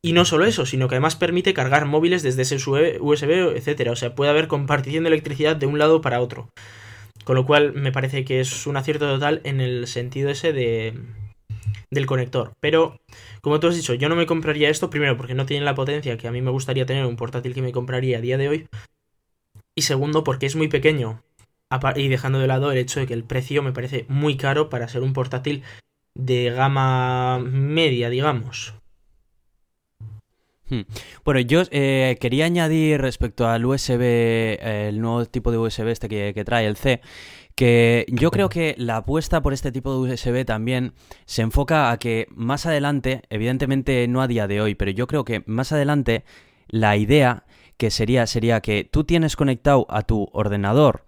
[0.00, 3.92] Y no solo eso, sino que además permite cargar móviles desde ese USB, etcétera.
[3.92, 6.48] O sea, puede haber compartición de electricidad de un lado para otro.
[7.24, 10.94] Con lo cual me parece que es un acierto total en el sentido ese de,
[11.90, 12.52] del conector.
[12.60, 13.00] Pero,
[13.40, 16.16] como tú has dicho, yo no me compraría esto, primero porque no tiene la potencia
[16.16, 18.68] que a mí me gustaría tener un portátil que me compraría a día de hoy.
[19.74, 21.22] Y segundo, porque es muy pequeño.
[21.96, 24.88] Y dejando de lado el hecho de que el precio me parece muy caro para
[24.88, 25.62] ser un portátil
[26.14, 28.74] de gama media, digamos.
[30.68, 30.82] Hmm.
[31.24, 36.32] Bueno, yo eh, quería añadir respecto al USB, el nuevo tipo de USB este que,
[36.34, 37.00] que trae el C,
[37.54, 40.94] que yo creo que la apuesta por este tipo de USB también
[41.26, 45.24] se enfoca a que más adelante, evidentemente no a día de hoy, pero yo creo
[45.24, 46.24] que más adelante
[46.68, 47.44] la idea
[47.76, 51.04] que sería sería que tú tienes conectado a tu ordenador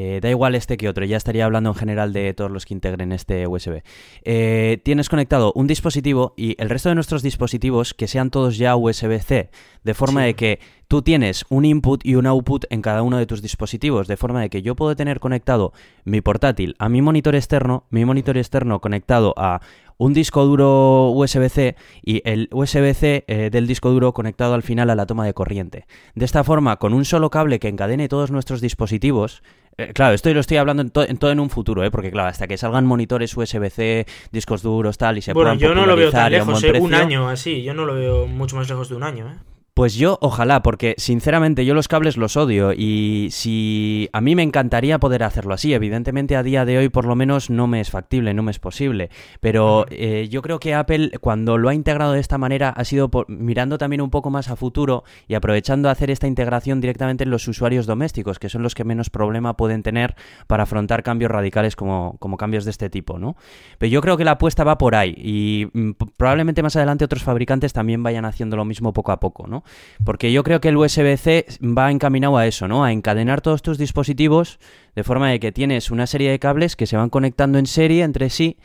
[0.00, 2.72] eh, da igual este que otro, ya estaría hablando en general de todos los que
[2.72, 3.82] integren este USB.
[4.22, 8.76] Eh, tienes conectado un dispositivo y el resto de nuestros dispositivos que sean todos ya
[8.76, 9.50] USB-C,
[9.82, 10.26] de forma sí.
[10.26, 14.06] de que tú tienes un input y un output en cada uno de tus dispositivos,
[14.06, 15.72] de forma de que yo puedo tener conectado
[16.04, 19.62] mi portátil a mi monitor externo, mi monitor externo conectado a
[19.96, 24.94] un disco duro USB-C y el USB-C eh, del disco duro conectado al final a
[24.94, 25.86] la toma de corriente.
[26.14, 29.42] De esta forma, con un solo cable que encadene todos nuestros dispositivos,
[29.78, 31.90] eh, claro, esto lo estoy hablando en, to en, todo en un futuro, ¿eh?
[31.90, 35.86] porque claro, hasta que salgan monitores USB-C, discos duros, tal, y se bueno, yo no
[35.86, 36.80] lo veo tan lejos, un, ¿eh?
[36.80, 39.36] un año así, yo no lo veo mucho más lejos de un año, ¿eh?
[39.78, 44.42] Pues yo, ojalá, porque sinceramente yo los cables los odio y si a mí me
[44.42, 47.88] encantaría poder hacerlo así, evidentemente a día de hoy por lo menos no me es
[47.88, 52.14] factible, no me es posible, pero eh, yo creo que Apple cuando lo ha integrado
[52.14, 55.88] de esta manera ha sido por, mirando también un poco más a futuro y aprovechando
[55.88, 59.84] hacer esta integración directamente en los usuarios domésticos, que son los que menos problema pueden
[59.84, 60.16] tener
[60.48, 63.36] para afrontar cambios radicales como, como cambios de este tipo, ¿no?
[63.78, 67.22] Pero yo creo que la apuesta va por ahí y mm, probablemente más adelante otros
[67.22, 69.62] fabricantes también vayan haciendo lo mismo poco a poco, ¿no?
[70.04, 72.84] Porque yo creo que el USB-C va encaminado a eso, ¿no?
[72.84, 74.58] A encadenar todos tus dispositivos
[74.94, 78.02] de forma de que tienes una serie de cables que se van conectando en serie
[78.02, 78.56] entre sí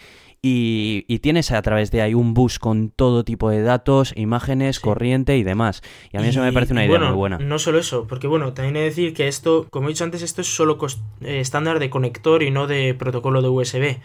[0.45, 5.37] y, tienes a través de ahí un bus con todo tipo de datos, imágenes, corriente
[5.37, 5.81] y demás.
[6.11, 7.37] Y a mí eso me parece una idea muy buena.
[7.37, 10.21] No solo eso, porque bueno, también he de decir que esto, como he dicho antes,
[10.21, 10.77] esto es solo
[11.21, 13.99] eh, estándar de conector y no de protocolo de USB.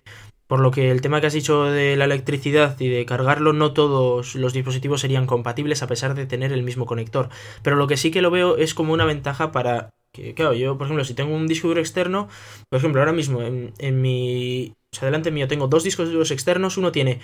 [0.49, 3.75] Por lo que el tema que has dicho de la electricidad y de cargarlo, no
[3.75, 7.29] todos los dispositivos serían compatibles a pesar de tener el mismo conector.
[7.63, 10.79] Pero lo que sí que lo veo es como una ventaja para que, claro, yo,
[10.79, 12.29] por ejemplo, si tengo un disco duro externo,
[12.71, 14.73] por ejemplo, ahora mismo en, en mi.
[14.91, 17.21] O sea, delante mío tengo dos discos duros externos, uno tiene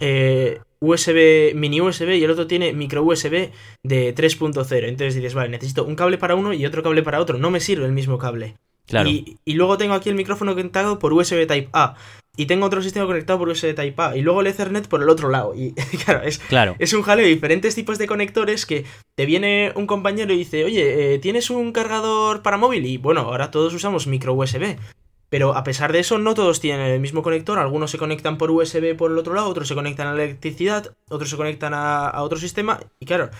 [0.00, 3.52] eh, USB, mini USB y el otro tiene micro USB
[3.84, 4.88] de 3.0.
[4.88, 7.38] Entonces dices, vale, necesito un cable para uno y otro cable para otro.
[7.38, 8.56] No me sirve el mismo cable.
[8.86, 9.08] Claro.
[9.08, 11.94] Y, y, luego tengo aquí el micrófono conectado por USB Type A
[12.36, 15.08] y tengo otro sistema conectado por USB Type A y luego el Ethernet por el
[15.08, 15.54] otro lado.
[15.54, 15.72] Y
[16.04, 16.76] claro, es, claro.
[16.78, 20.64] es un jaleo de diferentes tipos de conectores que te viene un compañero y dice,
[20.64, 22.86] oye, eh, ¿tienes un cargador para móvil?
[22.86, 24.76] Y bueno, ahora todos usamos micro USB.
[25.30, 27.58] Pero a pesar de eso, no todos tienen el mismo conector.
[27.58, 31.28] Algunos se conectan por USB por el otro lado, otros se conectan a electricidad, otros
[31.28, 32.78] se conectan a, a otro sistema.
[33.00, 33.30] Y claro,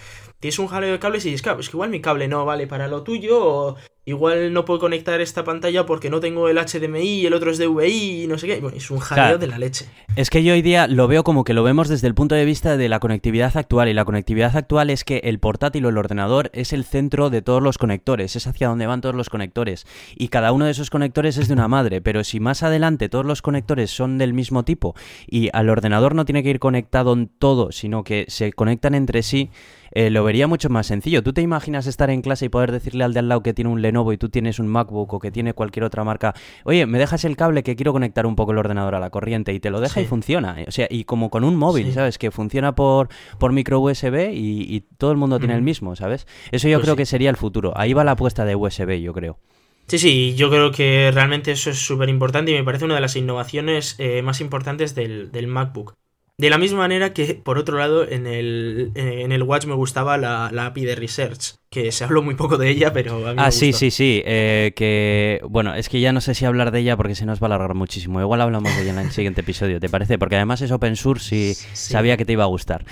[0.45, 2.67] tienes un jaleo de cables y dices, claro, es que igual mi cable no vale
[2.67, 7.21] para lo tuyo, o igual no puedo conectar esta pantalla porque no tengo el HDMI
[7.21, 8.61] y el otro es DVI y no sé qué.
[8.61, 9.87] Bueno, es un jaleo de la leche.
[10.17, 12.45] Es que yo hoy día lo veo como que lo vemos desde el punto de
[12.45, 13.89] vista de la conectividad actual.
[13.89, 17.41] Y la conectividad actual es que el portátil o el ordenador es el centro de
[17.41, 19.87] todos los conectores, es hacia donde van todos los conectores.
[20.15, 22.03] Y cada uno de esos conectores es de una madre.
[22.03, 24.95] Pero si más adelante todos los conectores son del mismo tipo
[25.27, 29.23] y al ordenador no tiene que ir conectado en todo, sino que se conectan entre
[29.23, 29.49] sí
[29.95, 31.23] eh, lo vería mucho más sencillo.
[31.23, 33.71] ¿Tú te imaginas estar en clase y poder decirle al de al lado que tiene
[33.71, 36.99] un Lenovo y tú tienes un MacBook o que tiene cualquier otra marca, oye, me
[36.99, 39.71] dejas el cable que quiero conectar un poco el ordenador a la corriente y te
[39.71, 40.57] lo deja y funciona?
[40.67, 42.19] O sea, y como con un móvil, ¿sabes?
[42.19, 46.27] Que funciona por, por micro USB y, todo el mundo tiene el mismo, ¿sabes?
[46.51, 47.73] Eso yo pues creo que sería el futuro.
[47.77, 49.39] Ahí va la apuesta de USB, yo creo.
[49.87, 53.01] Sí, sí, yo creo que realmente eso es súper importante y me parece una de
[53.01, 55.95] las innovaciones eh, más importantes del, del MacBook.
[56.37, 60.19] De la misma manera que, por otro lado, en el, en el Watch me gustaba
[60.19, 63.53] la, API de Research, que se habló muy poco de ella, pero a mí Ah,
[63.53, 64.21] sí, sí, sí.
[64.27, 67.41] Eh, que, bueno, es que ya no sé si hablar de ella porque se nos
[67.41, 68.21] va a alargar muchísimo.
[68.21, 70.19] Igual hablamos de ella en el siguiente episodio, ¿te parece?
[70.19, 72.85] Porque además es open source y sabía que te iba a gustar.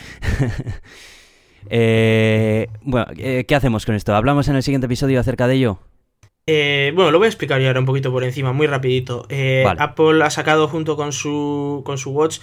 [1.69, 4.15] eh, bueno, eh, ¿qué hacemos con esto?
[4.15, 5.81] ¿Hablamos en el siguiente episodio acerca de ello?
[6.47, 9.27] Eh, bueno, lo voy a explicar ya ahora un poquito por encima, muy rapidito.
[9.79, 12.39] Apple ha sacado junto con su, con su Watch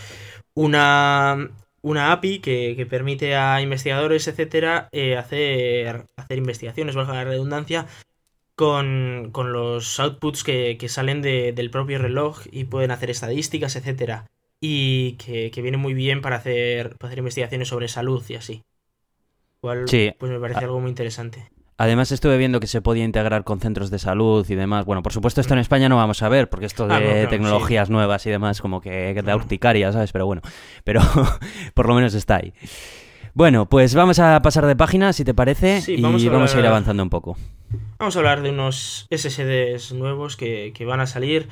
[0.60, 7.88] una, una API que, permite a investigadores, etcétera, eh, hacer, hacer investigaciones, valga la redundancia,
[8.56, 14.26] con, los outputs que, salen de, del propio reloj y pueden hacer estadísticas, etcétera.
[14.60, 18.64] Y que, viene muy bien para hacer, para hacer investigaciones sobre salud y así.
[19.62, 20.64] Cual, pues me parece ah.
[20.64, 21.50] algo muy interesante.
[21.80, 24.84] Además estuve viendo que se podía integrar con centros de salud y demás.
[24.84, 27.90] Bueno, por supuesto esto en España no vamos a ver, porque esto ah, de tecnologías
[27.90, 30.12] nuevas y demás como que da urticaria, ¿sabes?
[30.12, 30.42] Pero bueno,
[30.84, 31.00] pero
[31.74, 32.54] por lo menos está ahí.
[33.34, 37.02] Bueno, pues vamos a pasar de página, si te parece, y vamos a, ir avanzando
[37.02, 37.38] un poco.
[37.98, 41.48] Vamos a hablar de unos SSDs nuevos que, van a salir.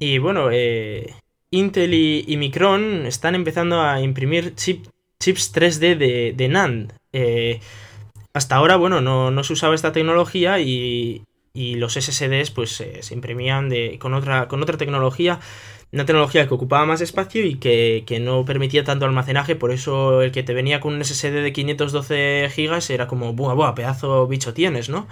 [0.00, 1.14] Y bueno, eh,
[1.52, 6.92] Intel y, Micron están empezando a imprimir chips 3D de, de NAND.
[7.12, 7.60] Eh,
[8.34, 11.22] hasta ahora, bueno, no, se usaba esta tecnología y,
[11.54, 15.38] los SSDs pues se imprimían de, con, otra, con otra tecnología,
[15.94, 20.32] una tecnología que ocupaba más espacio y que, no permitía tanto almacenaje, por eso el
[20.32, 24.52] que te venía con un SSD de 512 GB era como, buah, buah, pedazo bicho
[24.52, 25.06] tienes, ¿no?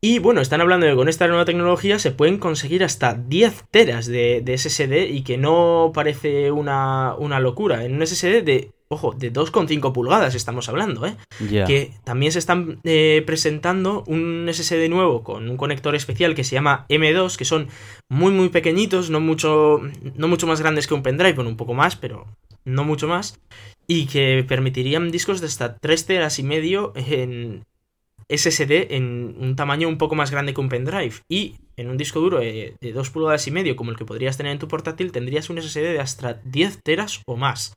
[0.00, 3.64] Y bueno, están hablando de que con esta nueva tecnología se pueden conseguir hasta 10
[3.70, 7.84] teras de, de SSD y que no parece una, una locura.
[7.84, 11.16] En un SSD de ojo, de 2,5 pulgadas estamos hablando, ¿eh?
[11.38, 16.54] Que también se están eh, presentando un SSD nuevo con un conector especial que se
[16.54, 17.68] llama M2, que son
[18.08, 19.80] muy muy pequeñitos, no mucho,
[20.14, 22.26] no mucho más grandes que un pendrive, bueno, un poco más, pero
[22.64, 23.40] no mucho más,
[23.86, 27.64] y que permitirían discos de hasta 3 teras y medio en
[28.28, 31.16] SSD en un tamaño un poco más grande que un pendrive.
[31.28, 34.36] Y en un disco duro de, de 2 pulgadas y medio, como el que podrías
[34.36, 37.74] tener en tu portátil, tendrías un SSD de hasta 10 teras o más.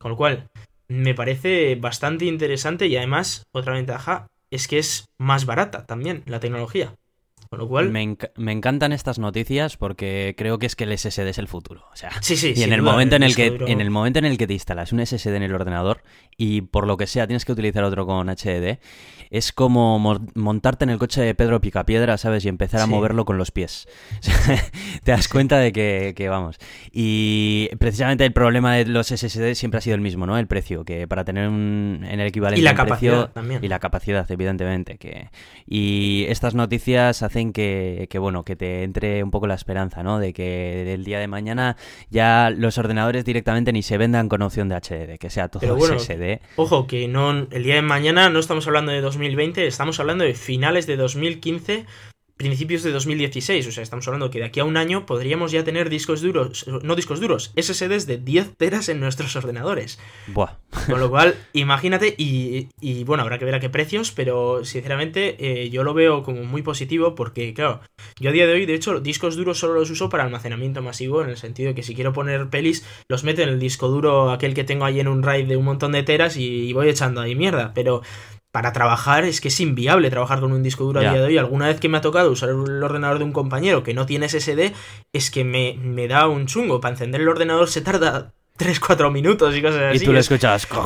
[0.00, 0.48] Con lo cual,
[0.88, 6.40] me parece bastante interesante y además, otra ventaja es que es más barata también la
[6.40, 6.94] tecnología.
[7.48, 7.90] Con lo cual...
[7.90, 11.84] Me, me, encantan estas noticias porque creo que es que el SSD es el futuro.
[11.92, 14.24] O sea, sí, sí, y en el momento en el que en el momento en
[14.24, 16.02] el que te instalas un SSD en el ordenador
[16.36, 18.78] y por lo que sea tienes que utilizar otro con HDD,
[19.30, 19.98] es como
[20.34, 22.44] montarte en el coche de Pedro Picapiedra, ¿sabes?
[22.44, 23.88] Y empezar a moverlo con los pies.
[25.04, 26.58] te das cuenta de que, vamos.
[26.92, 30.38] Y precisamente el problema de los SSD siempre ha sido el mismo, ¿no?
[30.38, 33.64] El precio, que para tener un, en el equivalente y la capacidad también.
[33.64, 34.98] Y la capacidad, evidentemente.
[34.98, 35.30] Que,
[35.66, 40.18] y estas noticias hacen que, bueno, que te entre un poco la esperanza, ¿no?
[40.18, 41.76] De que el día de mañana
[42.10, 46.40] ya los ordenadores directamente ni se vendan con opción de HDD, que sea todo SSD.
[46.56, 50.34] Ojo, que no el día de mañana no estamos hablando de 2020, estamos hablando de
[50.34, 51.86] finales de 2015
[52.36, 55.64] principios de 2016, o sea, estamos hablando que de aquí a un año podríamos ya
[55.64, 59.98] tener discos duros, no discos duros, SSDs de 10 teras en nuestros ordenadores.
[60.28, 60.56] Buah.
[60.88, 65.36] Con lo cual, imagínate, y, y, bueno, habrá que ver a qué precios, pero sinceramente
[65.38, 67.80] eh, yo lo veo como muy positivo porque, claro,
[68.20, 71.22] yo a día de hoy, de hecho, discos duros solo los uso para almacenamiento masivo,
[71.22, 74.30] en el sentido de que si quiero poner pelis, los meto en el disco duro,
[74.30, 77.20] aquel que tengo ahí en un RAID de un montón de teras y voy echando
[77.20, 78.02] ahí mierda, pero
[78.56, 81.36] para trabajar es que es inviable trabajar con un disco duro a día de hoy.
[81.36, 84.30] Alguna vez que me ha tocado usar el ordenador de un compañero que no tiene
[84.30, 84.72] SSD,
[85.12, 86.80] es que me, me da un chungo.
[86.80, 90.02] Para encender el ordenador se tarda 3-4 minutos y cosas así.
[90.02, 90.66] Y tú lo escuchas.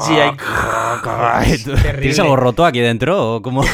[0.00, 1.56] Sí, hay.
[1.56, 3.36] ¿Tienes algo roto aquí dentro?
[3.36, 3.64] ¿O cómo?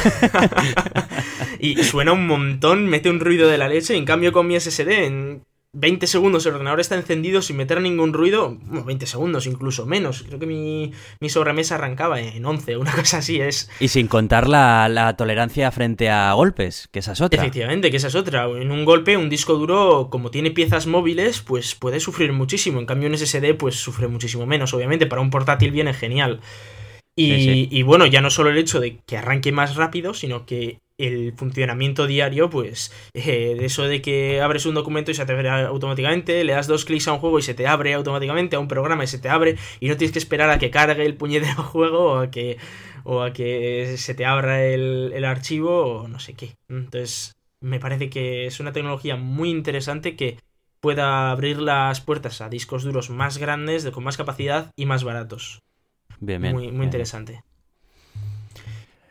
[1.59, 3.97] y suena un montón, mete un ruido de la leche.
[3.97, 5.43] En cambio, con mi SSD, en
[5.75, 10.21] 20 segundos el ordenador está encendido sin meter ningún ruido, bueno, 20 segundos incluso menos,
[10.21, 13.71] creo que mi, mi sobremesa arrancaba en 11, una cosa así es.
[13.79, 17.41] Y sin contar la, tolerancia frente a golpes, que esa es otra.
[17.41, 18.45] Efectivamente, que esa es otra.
[18.45, 22.79] En un golpe, un disco duro, como tiene piezas móviles, pues puede sufrir muchísimo.
[22.79, 24.73] En cambio, un SSD, pues sufre muchísimo menos.
[24.73, 26.39] Obviamente, para un portátil viene genial.
[27.15, 30.79] Y, y, bueno, ya no solo el hecho de que arranque más rápido, sino que
[30.97, 35.31] el funcionamiento diario, pues eh, de eso de que abres un documento y se te
[35.31, 38.59] abre automáticamente, le das dos clics a un juego y se te abre automáticamente, a
[38.59, 41.15] un programa y se te abre, y no tienes que esperar a que cargue el
[41.15, 42.57] puñetero juego o a que,
[43.03, 46.55] o a que se te abra el, el archivo o no sé qué.
[46.69, 50.37] Entonces, me parece que es una tecnología muy interesante que
[50.79, 55.05] pueda abrir las puertas a discos duros más grandes, de, con más capacidad y más
[55.05, 55.63] baratos.
[56.19, 57.41] Bien, bien, muy, muy interesante.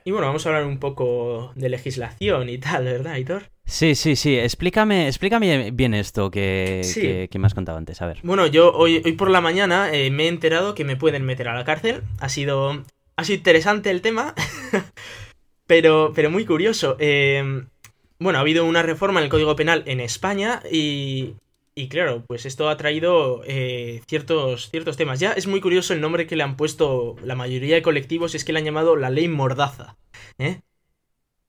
[0.04, 3.44] Y bueno, vamos a hablar un poco de legislación y tal, ¿verdad, Hitor?
[3.64, 4.36] Sí, sí, sí.
[4.36, 8.02] Explícame, explícame bien esto que, me has contado antes.
[8.02, 8.18] A ver.
[8.22, 11.48] Bueno, yo hoy, hoy por la mañana eh, me he enterado que me pueden meter
[11.48, 12.02] a la cárcel.
[12.18, 12.84] Ha sido,
[13.16, 14.34] ha sido interesante el tema,
[15.66, 16.96] pero, pero muy curioso.
[16.98, 17.68] Em,
[18.18, 21.34] bueno, ha habido una reforma en el Código Penal en España y,
[21.74, 25.20] y claro, pues esto ha traído eh, ciertos, ciertos temas.
[25.20, 28.44] Ya es muy curioso el nombre que le han puesto la mayoría de colectivos, es
[28.44, 29.96] que le han llamado la ley Mordaza.
[30.38, 30.60] ¿eh?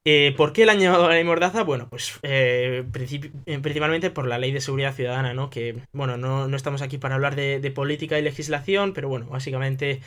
[0.06, 1.64] Eh, por qué le han llamado la ley Mordaza?
[1.64, 5.50] Bueno, pues principalmente por la ley de seguridad ciudadana, ¿no?
[5.50, 9.28] Que, bueno, no, no estamos aquí para hablar de, de, política y legislación, pero bueno,
[9.28, 10.02] básicamente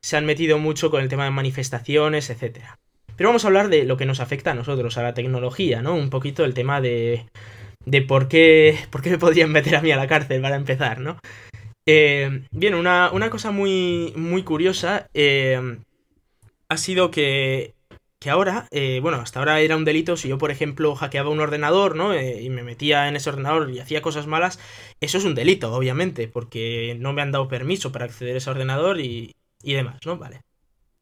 [0.00, 2.58] se han metido mucho con el tema de manifestaciones, etc.
[3.16, 5.94] Pero vamos a hablar de lo que nos afecta a nosotros, a la tecnología, ¿no?
[5.94, 7.26] Un poquito el tema de
[7.86, 11.00] de por qué, por qué me podrían meter a mí a la cárcel para empezar,
[11.00, 11.18] ¿no?
[11.86, 15.78] Eh, bien, una, cosa muy, muy curiosa eh,
[16.68, 17.74] ha sido que,
[18.20, 21.40] que ahora, eh, bueno, hasta ahora era un delito si yo, por ejemplo, hackeaba un
[21.40, 22.14] ordenador, ¿no?
[22.14, 24.60] y me metía en ese ordenador y hacía cosas malas,
[25.00, 28.50] eso es un delito, obviamente, porque no me han dado permiso para acceder a ese
[28.50, 30.16] ordenador y, y demás, ¿no?
[30.18, 30.42] Vale.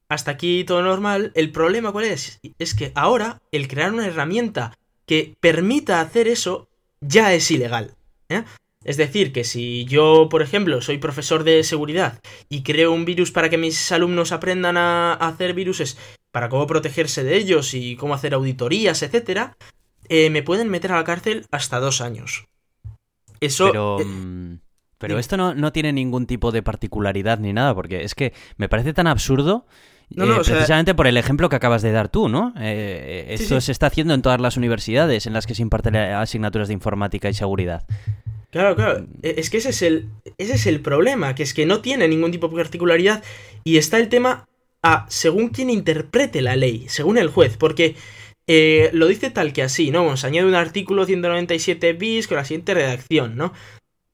[0.09, 1.31] Hasta aquí todo normal.
[1.37, 2.41] El problema, ¿cuál es?
[2.59, 4.76] Es que ahora el crear una herramienta
[5.07, 6.70] que permita hacer eso
[7.01, 7.94] ya es ilegal.
[8.28, 8.44] ¿eh?
[8.82, 13.30] Es decir, que si yo, por ejemplo, soy profesor de seguridad y creo un virus
[13.30, 15.98] para que mis alumnos aprendan a hacer viruses,
[16.30, 19.57] para cómo protegerse de ellos y cómo hacer auditorías, etcétera,
[20.09, 22.46] eh, me pueden meter a la cárcel hasta dos años.
[23.40, 23.66] Eso.
[23.66, 24.01] Pero.
[24.01, 24.61] Eh, mm,
[24.98, 28.68] pero esto no, no, tiene ningún tipo de particularidad ni nada, porque es que me
[28.68, 29.66] parece tan absurdo
[30.14, 32.52] no, no, eh, precisamente por el ejemplo que acabas de dar tú, ¿no?
[32.56, 35.96] Eh, eh, esto se está haciendo en todas las universidades en las que se imparten
[35.96, 37.84] asignaturas de informática y seguridad.
[38.50, 39.06] Claro, claro.
[39.22, 42.32] Es que ese es el, ese es el problema, que es que no tiene ningún
[42.32, 43.22] tipo de particularidad
[43.62, 44.48] y está el tema
[44.82, 47.94] a según quien interprete la ley, según el juez, porque
[48.92, 50.16] lo dice tal que así, ¿no?
[50.16, 53.52] Se añade un artículo 197 bis con la siguiente redacción, ¿no?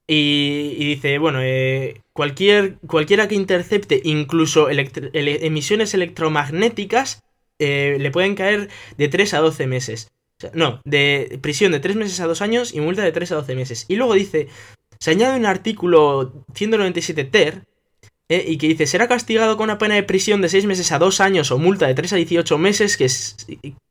[0.09, 7.25] Y, dice, bueno, eh, cualquier, cualquiera que intercepte incluso emisiones electromagnéticas
[7.59, 10.13] eh, le pueden caer de 3 a 12 meses.
[10.53, 13.55] no, de prisión de 3 meses a 2 años y multa de 3 a 12
[13.57, 13.87] meses.
[13.89, 14.49] Y luego dice,
[15.01, 17.65] se añade un artículo 197 ter
[18.29, 20.99] eh, y que dice, será castigado con una pena de prisión de 6 meses a
[20.99, 23.37] 2 años o multa de 3 a 18 meses, que es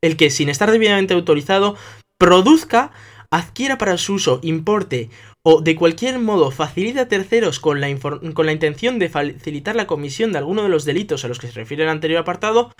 [0.00, 1.76] el que sin estar debidamente autorizado
[2.18, 2.92] produzca
[3.30, 5.10] adquiera para su uso, importe
[5.48, 9.86] o de cualquier modo facilita a terceros con la, con la intención de facilitar la
[9.86, 12.72] comisión de alguno de los delitos a los que se refiere el anterior apartado,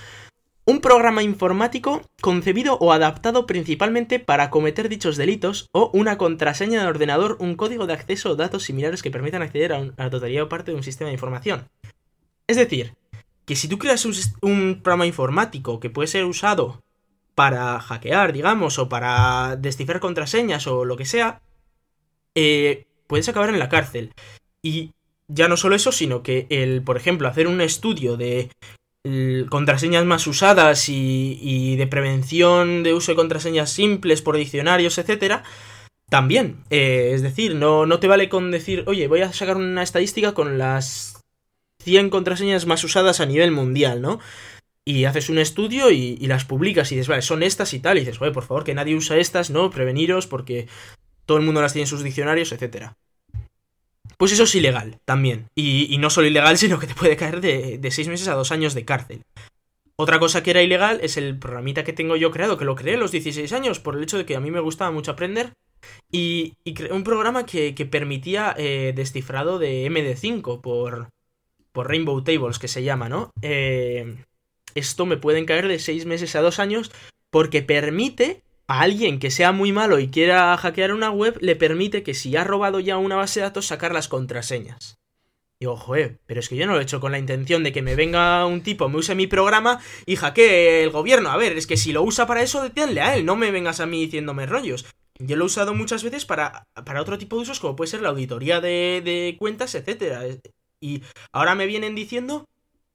[0.64, 6.88] un programa informático concebido o adaptado principalmente para cometer dichos delitos o una contraseña de
[6.88, 10.48] ordenador, un código de acceso o datos similares que permitan acceder a, la totalidad o
[10.48, 11.68] parte de un sistema de información.
[12.48, 12.94] Es decir,
[13.44, 14.04] que si tú creas
[14.42, 16.82] un programa informático que puede ser usado
[17.36, 21.42] para hackear, digamos, o para descifrar contraseñas o lo que sea,
[22.36, 24.12] eh, puedes acabar en la cárcel.
[24.62, 24.92] Y
[25.26, 28.50] ya no solo eso, sino que el, por ejemplo, hacer un estudio de
[29.48, 35.44] contraseñas más usadas y, de prevención de uso de contraseñas simples por diccionarios, etcétera,
[36.08, 36.64] también.
[36.70, 40.32] Eh, es decir, no, no te vale con decir, oye, voy a sacar una estadística
[40.32, 41.20] con las
[41.82, 44.18] 100 contraseñas más usadas a nivel mundial, ¿no?
[44.84, 48.00] Y haces un estudio y, las publicas y dices, vale, son estas y tal, y
[48.00, 49.70] dices, oye, por favor, que nadie usa estas, ¿no?
[49.70, 50.68] Preveniros porque
[51.26, 52.96] todo el mundo las tiene en sus diccionarios, etcétera.
[54.16, 55.48] Pues eso es ilegal también.
[55.54, 58.74] Y, no solo ilegal, sino que te puede caer de, seis meses a dos años
[58.74, 59.22] de cárcel.
[59.96, 62.96] Otra cosa que era ilegal es el programita que tengo yo creado, que lo creé
[62.96, 65.52] a los 16 años por el hecho de que a mí me gustaba mucho aprender.
[66.10, 71.08] Y, y creé un programa que, permitía eh, descifrado de MD5 por,
[71.72, 73.30] por Rainbow Tables, que se llama, ¿no?
[73.40, 74.16] Eh,
[74.74, 76.92] esto me pueden caer de 6 meses a 2 años
[77.30, 82.02] porque permite a alguien que sea muy malo y quiera hackear una web, le permite
[82.02, 84.98] que si ha robado ya una base de datos, sacar las contraseñas.
[85.64, 87.80] Ojo, eh, pero es que yo no lo he hecho con la intención de que
[87.80, 91.30] me venga un tipo, me use mi programa y hackee el gobierno.
[91.30, 93.80] A ver, es que si lo usa para eso, deténle a él, no me vengas
[93.80, 94.84] a mí diciéndome rollos.
[95.18, 98.02] Yo lo he usado muchas veces para, para otro tipo de usos, como puede ser
[98.02, 100.24] la auditoría de, de cuentas, etcétera.
[100.78, 101.02] Y
[101.32, 102.44] ahora me vienen diciendo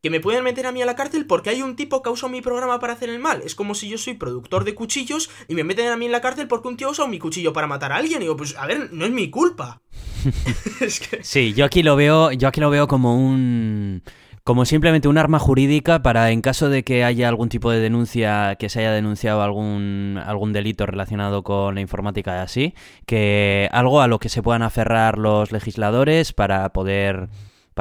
[0.01, 2.11] que me pueden meter a mí a la cárcel porque hay un tipo que ha
[2.11, 3.41] usado mi programa para hacer el mal.
[3.45, 6.21] Es como si yo soy productor de cuchillos y me meten a mí en la
[6.21, 8.21] cárcel porque un tío ha usado mi cuchillo para matar a alguien.
[8.21, 9.81] Y digo, pues a ver, no es mi culpa.
[11.21, 14.01] Sí, yo aquí lo veo, yo aquí lo veo como un
[14.43, 18.55] como simplemente un arma jurídica para en caso de que haya algún tipo de denuncia,
[18.55, 22.73] que se haya denunciado algún, algún delito relacionado con la informática y así,
[23.05, 27.29] que algo a lo que se puedan aferrar los legisladores para poder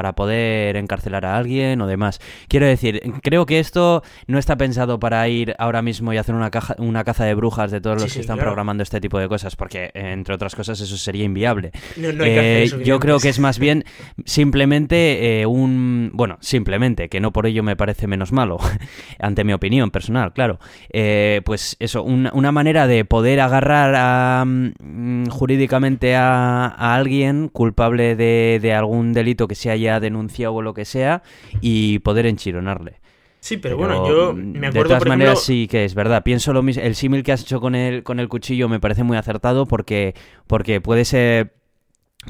[0.00, 2.20] para poder encarcelar a alguien o demás.
[2.48, 6.50] Quiero decir, creo que esto no está pensado para ir ahora mismo y hacer una,
[6.50, 9.56] caja, una caza de brujas de todos los que están programando este tipo de cosas,
[9.56, 11.72] porque entre otras cosas eso sería inviable.
[11.98, 13.84] Eh, yo creo que es más bien
[14.24, 16.12] simplemente eh, un...
[16.14, 18.56] Bueno, simplemente, que no por ello me parece menos malo,
[19.18, 20.60] ante mi opinión personal, claro.
[20.94, 28.72] Eh, pues eso, una manera de poder agarrar mm, jurídicamente a, alguien culpable de, de
[28.72, 31.22] algún delito que se haya haya denunciado o lo que sea
[31.60, 33.00] y poder enchironarle.
[33.40, 34.82] Sí, pero, bueno, yo me acuerdo.
[34.82, 36.22] De todas maneras, sí que es verdad.
[36.22, 36.82] Pienso lo mismo.
[36.82, 40.14] El símil que has hecho con el, con el cuchillo me parece muy acertado porque,
[40.46, 41.54] porque puede ser.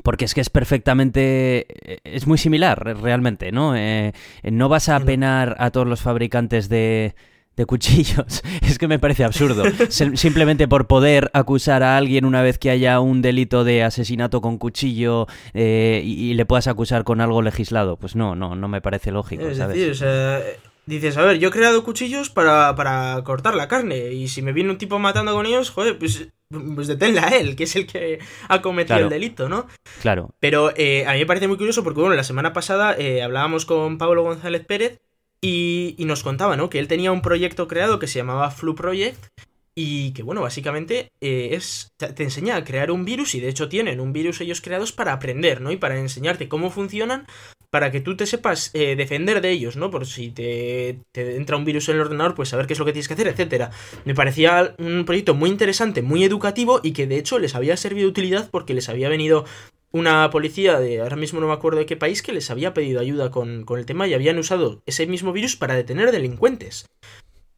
[0.04, 1.66] Porque es que es perfectamente.
[2.04, 3.74] Es muy similar, realmente, ¿no?
[3.76, 4.12] Eh,
[4.44, 7.16] no vas a penar a todos los fabricantes de,
[7.57, 8.42] de cuchillos.
[8.62, 9.64] Es que me parece absurdo.
[9.88, 14.59] Simplemente por poder acusar a alguien una vez que haya un delito de asesinato con
[14.59, 17.96] cuchillo eh, y, le puedas acusar con algo legislado.
[17.96, 19.48] Pues no, no, no me parece lógico.
[19.48, 20.40] Es decir, o sea,
[20.86, 24.53] dices, a ver, yo he creado cuchillos para, para, cortar la carne y si me
[24.53, 26.28] viene un tipo matando con ellos, joder, pues,
[26.74, 29.66] pues deténle a él, que es el que ha cometido el delito, ¿no?
[30.03, 30.34] Claro.
[30.38, 33.66] Pero eh, a mí me parece muy curioso porque, bueno, la semana pasada eh, hablábamos
[33.66, 35.01] con Pablo González Pérez
[35.43, 36.70] y, nos contaba, ¿no?
[36.70, 39.28] Que él tenía un proyecto creado que se llamaba Flu Project
[39.74, 43.68] y que, bueno, básicamente eh, es, te, enseña a crear un virus y de hecho
[43.68, 45.70] tienen un virus ellos creados para aprender, ¿no?
[45.70, 47.26] Y para enseñarte cómo funcionan
[47.70, 49.91] para que tú te sepas eh, defender de ellos, ¿no?
[49.91, 52.84] Por si te, te, entra un virus en el ordenador, pues saber qué es lo
[52.84, 53.70] que tienes que hacer, etcétera.
[54.05, 58.07] Me parecía un proyecto muy interesante, muy educativo y que de hecho les había servido
[58.07, 59.45] de utilidad porque les había venido
[59.93, 63.01] una policía de, ahora mismo no me acuerdo de qué país, que les había pedido
[63.01, 66.86] ayuda con, el tema y habían usado ese mismo virus para detener delincuentes.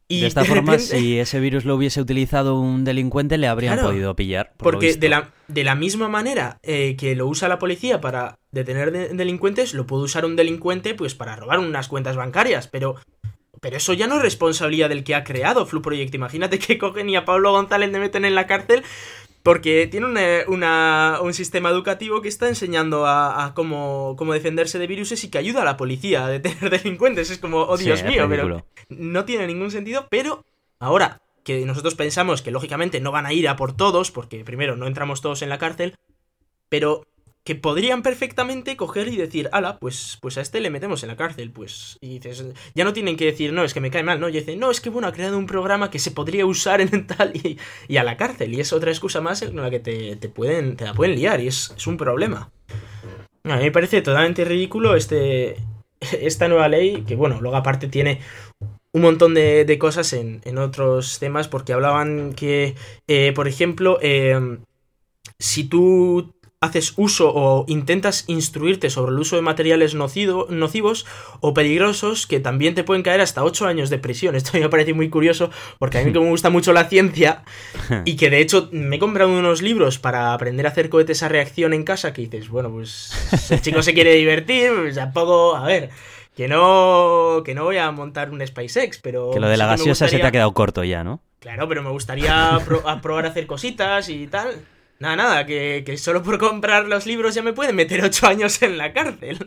[0.07, 4.15] Y de esta forma, si ese virus lo hubiese utilizado un delincuente, le habrían podido
[4.15, 4.53] pillar.
[4.57, 8.91] porque de la, de la, misma manera eh, que lo usa la policía para detener
[8.91, 12.67] delincuentes, lo puede usar un delincuente pues para robar unas cuentas bancarias.
[12.67, 12.95] Pero,
[13.61, 16.13] pero eso ya no es responsabilidad del que ha creado Flu Project.
[16.13, 18.83] Imagínate que cogen y a Pablo González le meten en la cárcel
[19.43, 20.07] porque tiene
[20.47, 25.65] un sistema educativo que está enseñando a, cómo, defenderse de virus y que ayuda a
[25.65, 27.29] la policía a detener delincuentes.
[27.29, 30.07] Es como, oh Dios mío, pero no tiene ningún sentido.
[30.09, 30.45] Pero
[30.79, 34.77] ahora que nosotros pensamos que lógicamente no van a ir a por todos, porque primero
[34.77, 35.97] no entramos todos en la cárcel,
[36.69, 37.05] pero
[37.43, 41.17] que podrían perfectamente coger y decir, ala, pues, pues a este le metemos en la
[41.17, 41.97] cárcel, pues.
[41.99, 44.29] Y dices, ya no tienen que decir, no, es que me cae mal, ¿no?
[44.29, 47.05] Y dicen, no, es que bueno, ha creado un programa que se podría usar en
[47.07, 48.53] tal y, a la cárcel.
[48.53, 51.47] Y es otra excusa más en la que te, pueden, te la pueden liar y
[51.47, 52.49] es, un problema.
[53.43, 55.57] A mí me parece totalmente ridículo este,
[56.21, 58.21] esta nueva ley, que bueno, luego aparte tiene
[58.93, 62.75] un montón de, cosas en, otros temas, porque hablaban que,
[63.07, 64.59] eh, por ejemplo, eh,
[65.39, 66.33] si tú
[66.63, 71.05] haces uso o intentas instruirte sobre el uso de materiales nocivos
[71.39, 74.35] o peligrosos que también te pueden caer hasta 8 años de prisión.
[74.35, 75.49] Esto me parece muy curioso
[75.79, 77.43] porque a mí que me gusta mucho la ciencia
[78.05, 81.29] y que de hecho me he comprado unos libros para aprender a hacer cohetes a
[81.29, 83.11] reacción en casa que dices, bueno, pues
[83.51, 85.89] el chico se quiere divertir, pues tampoco, a ver,
[86.35, 89.31] que no, que no voy a montar un SpaceX, pero...
[89.31, 91.21] Que lo de la gaseosa se te ha quedado corto ya, ¿no?
[91.39, 92.57] Claro, pero me gustaría
[93.01, 94.65] probar a hacer cositas y tal.
[95.03, 98.77] Nada, nada, que, solo por comprar los libros ya me pueden meter ocho años en
[98.77, 99.37] la cárcel.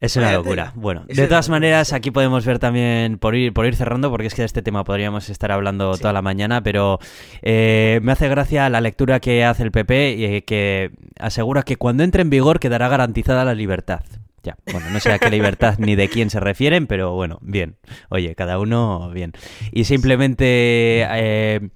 [0.00, 0.72] Es una locura.
[0.74, 4.34] Bueno, de todas maneras, aquí podemos ver también, por ir, por ir cerrando, porque es
[4.34, 6.98] que de este tema podríamos estar hablando toda la mañana, pero
[7.42, 11.76] eh, me hace gracia la lectura que hace el PP y eh, que asegura que
[11.76, 14.00] cuando entre en vigor quedará garantizada la libertad.
[14.42, 17.76] Ya, bueno, no sé a qué libertad ni de quién se refieren, pero bueno, bien.
[18.08, 19.32] Oye, cada uno bien.
[19.72, 21.04] Y simplemente...
[21.06, 21.68] Eh,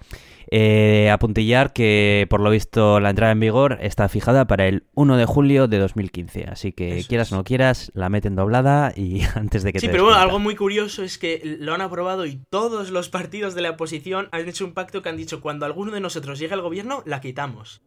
[0.54, 5.16] eh, apuntillar que por lo visto la entrada en vigor está fijada para el 1
[5.16, 6.44] de julio de 2015.
[6.44, 10.04] Así que quieras o no quieras, la meten doblada y antes de que sí, pero
[10.04, 13.70] bueno, algo muy curioso es que lo han aprobado y todos los partidos de la
[13.70, 17.02] oposición han hecho un pacto que han dicho cuando alguno de nosotros llegue al gobierno,
[17.06, 17.80] la quitamos.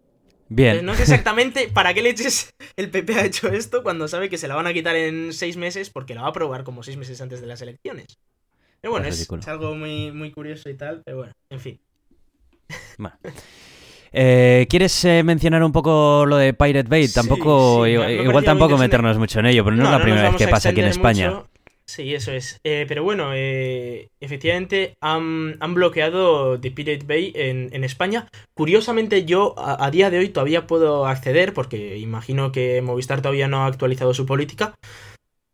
[0.49, 0.83] Bien.
[0.85, 4.47] no sé exactamente para qué leches el PP ha hecho esto cuando sabe que se
[4.47, 7.21] la van a quitar en seis meses porque la va a aprobar como seis meses
[7.21, 8.17] antes de las elecciones.
[8.81, 11.79] Pero bueno, es, es, algo muy, muy curioso y tal, pero bueno, en fin.
[14.17, 17.09] Eh, ¿Quieres eh, mencionar un poco lo de Pirate Bay?
[17.09, 20.69] tampoco, igual, tampoco meternos mucho en ello, pero no, es la primera vez que pasa
[20.69, 21.43] aquí en España.
[21.85, 22.61] Sí, eso es.
[22.63, 28.29] Eh, pero bueno, efectivamente han, bloqueado The Pirate Bay en, España.
[28.53, 33.63] Curiosamente, yo a, día de hoy todavía puedo acceder, porque imagino que Movistar todavía no
[33.63, 34.75] ha actualizado su política.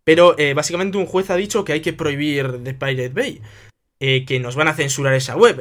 [0.03, 3.41] Pero básicamente un juez ha dicho que hay que prohibir The Pirate Bay.
[3.99, 5.59] que nos van a censurar esa web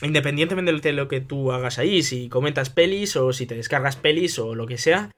[0.00, 4.38] independientemente de lo que tú hagas ahí, si comentas pelis o si te descargas pelis
[4.38, 5.10] o lo que sea,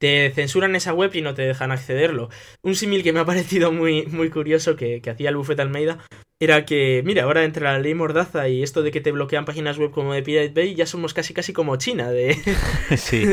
[0.00, 2.30] te censuran esa web y no te dejan accederlo.
[2.62, 5.98] Un símil que me ha parecido muy, muy curioso que, hacía el Buffet Almeida
[6.40, 9.76] era que, mira, ahora entre la ley Mordaza y esto de que te bloquean páginas
[9.76, 12.34] web como de Pirate Bay, ya somos casi casi como China de,
[12.96, 13.24] sí.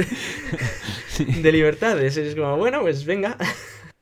[1.41, 2.17] de libertades.
[2.17, 3.37] Es como, bueno, pues venga.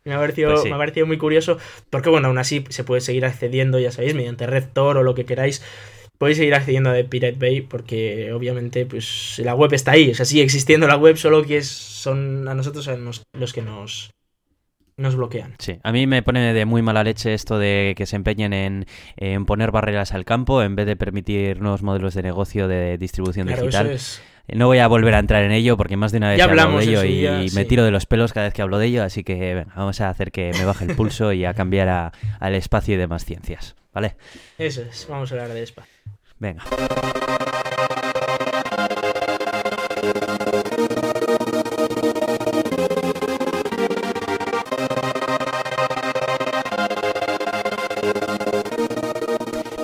[0.04, 1.58] Me ha, parecido, pues me ha parecido muy curioso,
[1.90, 5.26] porque bueno, aún así se puede seguir accediendo, ya sabéis, mediante Tor o lo que
[5.26, 5.64] queráis
[6.18, 10.26] podéis seguir accediendo a Pirate Bay porque obviamente pues la web está ahí, o sea,
[10.26, 12.90] sigue existiendo la web, solo que son a nosotros
[13.34, 14.12] los que nos,
[14.98, 15.56] nos bloquean.
[15.60, 18.54] Sí, a mí me pone de muy mala leche esto de que se empeñen
[19.18, 23.48] en, poner barreras al campo en vez de permitir nuevos modelos de negocio de distribución
[23.48, 23.98] digital.
[24.54, 26.50] No voy a volver a entrar en ello porque más de una vez ya he
[26.50, 29.04] hablado de ello y, me tiro de los pelos cada vez que hablo de ello,
[29.04, 32.94] así que vamos a hacer que me baje el pulso y a cambiar al espacio
[32.94, 34.18] y demás ciencias, ¿vale?
[34.58, 35.94] Eso es, vamos a hablar de espacio.
[36.38, 36.64] Venga.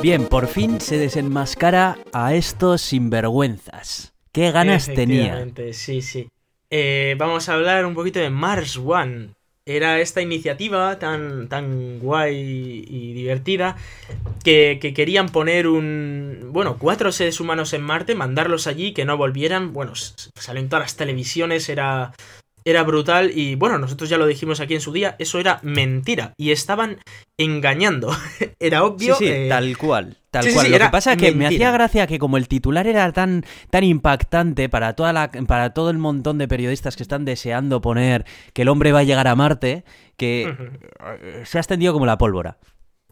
[0.02, 4.14] Bien, por fin se desenmascara a estos sinvergüenzas.
[4.32, 5.48] ¿Qué ganas tenía?
[5.72, 6.28] Sí, sí.
[6.70, 9.36] Eh, vamos a hablar un poquito de Mars One,
[9.66, 13.78] era esta iniciativa tan, tan guay y divertida
[14.44, 16.50] que, querían poner un...
[16.52, 19.74] Bueno, cuatro seres humanos en Marte, mandarlos allí, que no volvieran.
[19.74, 22.14] Bueno, salen todas las televisiones, era...
[22.64, 26.34] Era brutal y bueno, nosotros ya lo dijimos aquí en su día, eso era mentira
[26.38, 26.98] y estaban
[27.38, 28.16] engañando.
[28.60, 29.16] era obvio.
[29.16, 30.18] Sí, eh, tal cual.
[30.30, 30.72] Tal cual.
[30.72, 33.84] Lo que pasa es que me hacía gracia que como el titular era tan, tan
[33.84, 38.62] impactante para, toda la, para todo el montón de periodistas que están deseando poner que
[38.62, 39.84] el hombre va a llegar a Marte,
[40.16, 40.56] que
[41.44, 42.58] se ha extendido como la pólvora.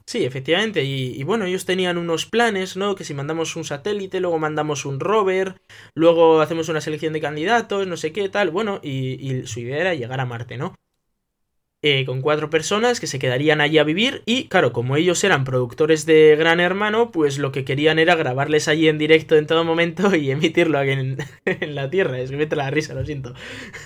[0.09, 0.83] Sí, efectivamente.
[0.83, 2.95] Y, bueno, ellos tenían unos planes, ¿no?
[2.95, 5.61] Que si mandamos un satélite, luego mandamos un rover,
[5.93, 8.49] luego hacemos una selección de candidatos, no sé qué, tal.
[8.49, 10.73] Bueno, y su idea era llegar a Marte, ¿no?
[11.81, 15.45] Eh, con cuatro personas que se quedarían allí a vivir y claro, como ellos eran
[15.45, 19.63] productores de Gran Hermano, pues lo que querían era grabarles allí en directo en todo
[19.63, 20.91] momento y emitirlo aquí
[21.45, 22.19] en, la Tierra.
[22.19, 23.33] Es que mete la risa, lo siento.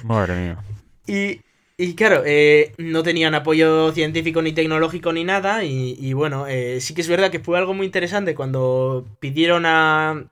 [0.03, 0.63] Madre mía.
[1.05, 1.41] Y,
[1.78, 6.93] y claro, eh, no tenían apoyo científico ni tecnológico ni nada y, bueno, eh, sí
[6.93, 10.30] que es verdad que fue algo muy interesante cuando pidieron a,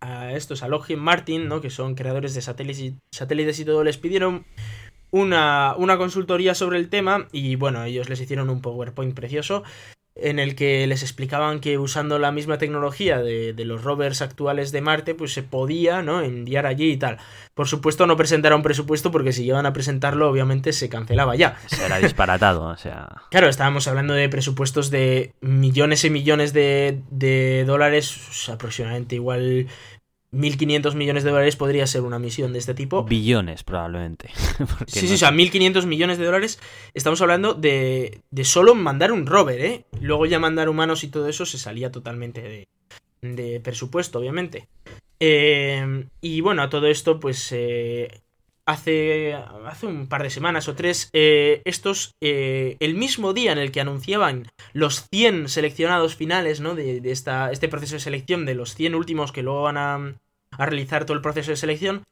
[0.00, 1.60] a estos, a Lockheed Martin, ¿no?
[1.60, 4.44] que son creadores de satélites satélites y todo, les pidieron
[5.10, 9.64] una, una consultoría sobre el tema y bueno, ellos les hicieron un PowerPoint precioso
[10.14, 14.80] en el que les explicaban que usando la misma tecnología de, los rovers actuales de
[14.80, 16.20] Marte, pues se podía, ¿no?
[16.20, 17.18] Enviar allí y tal.
[17.54, 21.56] Por supuesto, no presentaron presupuesto porque si iban a presentarlo, obviamente se cancelaba ya.
[21.66, 23.08] Será disparatado, o sea.
[23.30, 29.68] Claro, estábamos hablando de presupuestos de millones y millones de, de dólares, aproximadamente igual
[30.32, 33.04] 1.500 millones de dólares podría ser una misión de este tipo.
[33.04, 34.30] Billones, probablemente.
[34.86, 36.58] sí, sí, o sea, 1.500 millones de dólares.
[36.94, 39.84] Estamos hablando de, de solo mandar un rover, ¿eh?
[40.00, 42.68] Luego ya mandar humanos y todo eso se salía totalmente de,
[43.20, 44.68] de presupuesto, obviamente.
[45.20, 48.22] Eh, y bueno, a todo esto, pues eh,
[48.66, 53.70] hace, hace un par de semanas o tres, eh, estos, el mismo día en el
[53.70, 56.74] que anunciaban los 100 seleccionados finales, ¿no?
[56.74, 60.14] De, de esta, este proceso de selección, de los 100 últimos que luego van a,
[60.58, 62.04] a realizar todo el proceso de selección,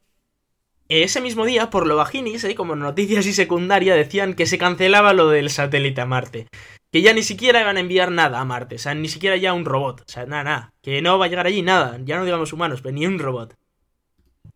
[0.91, 2.57] ese mismo día, por lo bajinis, ¿eh?
[2.57, 6.49] como noticias y secundaria, decían que se cancelaba lo del satélite a Marte.
[6.91, 9.53] Que ya ni siquiera iban a enviar nada a Marte, o sea, ni siquiera ya
[9.53, 12.25] un robot, o sea, nada, nada, que no va a llegar allí nada, ya no
[12.25, 13.55] digamos humanos, pero ni un robot.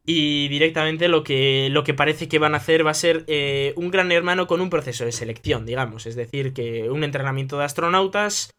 [0.05, 3.73] Y directamente lo que, lo que parece que van a hacer va a ser eh,
[3.77, 6.07] un gran hermano con un proceso de selección, digamos.
[6.07, 8.51] Es decir, que un entrenamiento de astronautas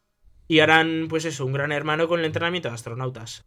[0.48, 3.44] y harán, pues eso, un gran hermano con el entrenamiento de astronautas.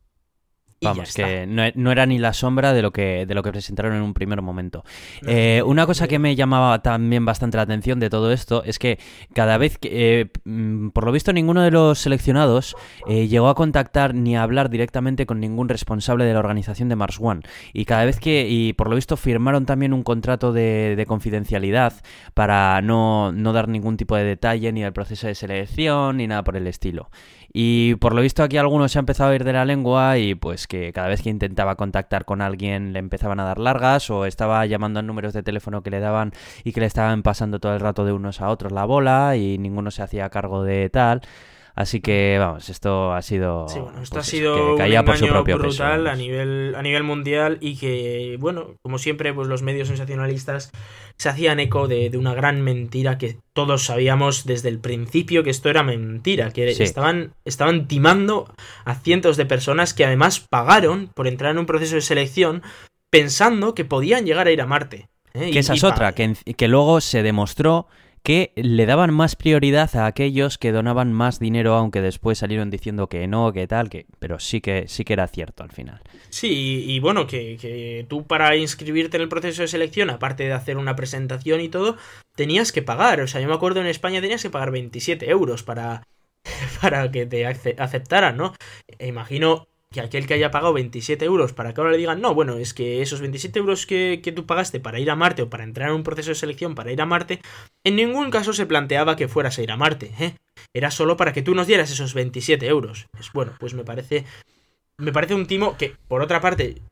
[0.81, 4.03] Vamos, que no, era ni la sombra de lo que, de lo que presentaron en
[4.03, 4.85] un primer momento.
[5.26, 8.99] Eh, una cosa que me llamaba también bastante la atención de todo esto es que
[9.35, 12.76] cada vez que, eh, mm, por lo visto, ninguno de los seleccionados
[13.09, 16.97] eh, llegó a contactar ni a hablar directamente con ningún responsable de la organización de
[16.97, 17.41] Mars One.
[17.72, 21.95] Y cada vez que, y por lo visto, firmaron también un contrato de, de confidencialidad
[22.35, 26.45] para no, no dar ningún tipo de detalle ni del proceso de selección ni nada
[26.45, 27.11] por el estilo.
[27.53, 30.34] Y por lo visto aquí algunos se ha empezado a ir de la lengua y
[30.34, 34.26] pues que cada vez que intentaba contactar con alguien le empezaban a dar largas o
[34.26, 36.32] estaba llamando a números de teléfono que le daban
[36.62, 39.57] y que le estaban pasando todo el rato de unos a otros la bola y
[39.59, 41.22] ninguno se hacía cargo de tal.
[41.79, 43.68] Así que, vamos, esto ha sido.
[43.68, 47.76] Sí, bueno, esto ha pues, sido un engaño brutal a nivel, a nivel mundial y
[47.76, 50.72] que, bueno, como siempre, pues los medios sensacionalistas
[51.18, 55.70] se hacían eco de, una gran mentira que todos sabíamos desde el principio que esto
[55.70, 58.53] era mentira, que estaban, estaban timando
[58.85, 62.62] a cientos de personas que además pagaron por entrar en un proceso de selección
[63.09, 65.07] pensando que podían llegar a ir a Marte.
[65.33, 65.53] ¿eh?
[65.53, 67.87] Que esa es otra, que, que luego se demostró
[68.23, 73.09] que le daban más prioridad a aquellos que donaban más dinero, aunque después salieron diciendo
[73.09, 76.01] que no, que tal, que, pero sí que sí que era cierto al final.
[76.31, 80.53] Sí, y, bueno, que, que, tú para inscribirte en el proceso de selección, aparte de
[80.53, 81.97] hacer una presentación y todo,
[82.35, 83.21] tenías que pagar.
[83.21, 86.03] O sea, yo me acuerdo en España tenías que pagar 27 euros para,
[86.81, 88.55] para que te aceptaran, ¿no?
[88.99, 92.34] E imagino que aquel que haya pagado 27 euros para que ahora le digan, no,
[92.34, 95.64] bueno, es que esos 27 euros que, tú pagaste para ir a Marte o para
[95.64, 97.41] entrar en un proceso de selección para ir a Marte,
[97.84, 100.34] en ningún caso se planteaba que fueras a ir a Marte, ¿eh?
[100.74, 103.07] Era solo para que tú nos dieras esos 27 euros.
[103.12, 104.24] Pues bueno, pues me parece,
[104.99, 106.82] me parece un timo que, por otra parte,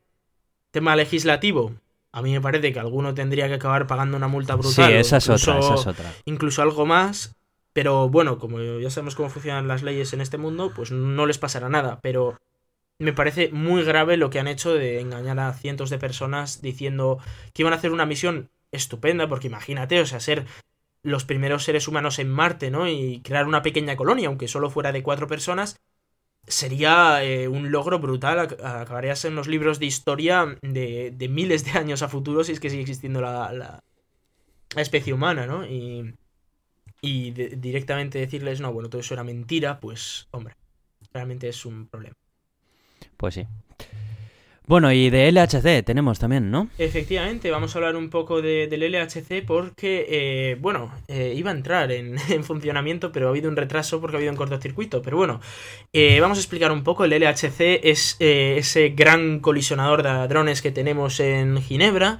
[0.71, 1.73] tema legislativo,
[2.11, 4.89] a mí me parece que alguno tendría que acabar pagando una multa brutal.
[4.89, 6.13] Sí, esa es otra, esa es otra.
[6.25, 7.33] Incluso algo más.
[7.73, 11.37] Pero bueno, como ya sabemos cómo funcionan las leyes en este mundo, pues no les
[11.37, 11.99] pasará nada.
[12.01, 12.35] Pero
[12.99, 17.19] me parece muy grave lo que han hecho de engañar a cientos de personas diciendo
[17.53, 20.45] que iban a hacer una misión estupenda, porque imagínate, o sea, ser
[21.03, 22.87] los primeros seres humanos en Marte, ¿no?
[22.87, 25.79] Y crear una pequeña colonia, aunque solo fuera de cuatro personas,
[26.47, 28.39] sería eh, un logro brutal.
[28.39, 32.59] Acabarías en los libros de historia de, de, miles de años a futuro si es
[32.59, 33.83] que sigue existiendo la, la,
[34.75, 35.65] especie humana, ¿no?
[35.65, 36.15] Y,
[37.01, 40.55] y directamente decirles, no, bueno, todo eso era mentira, pues, hombre,
[41.13, 42.15] realmente es un problema.
[43.17, 43.47] Pues sí.
[44.67, 46.69] Bueno, y de LHC tenemos también, ¿no?
[46.77, 51.53] Efectivamente, vamos a hablar un poco de, del LHC porque, eh, bueno, eh, iba a
[51.53, 55.01] entrar en, funcionamiento, pero ha habido un retraso porque ha habido un cortocircuito.
[55.01, 55.39] Pero bueno,
[55.93, 57.05] eh, vamos a explicar un poco.
[57.05, 62.19] El LHC es ese gran colisionador de drones que tenemos en Ginebra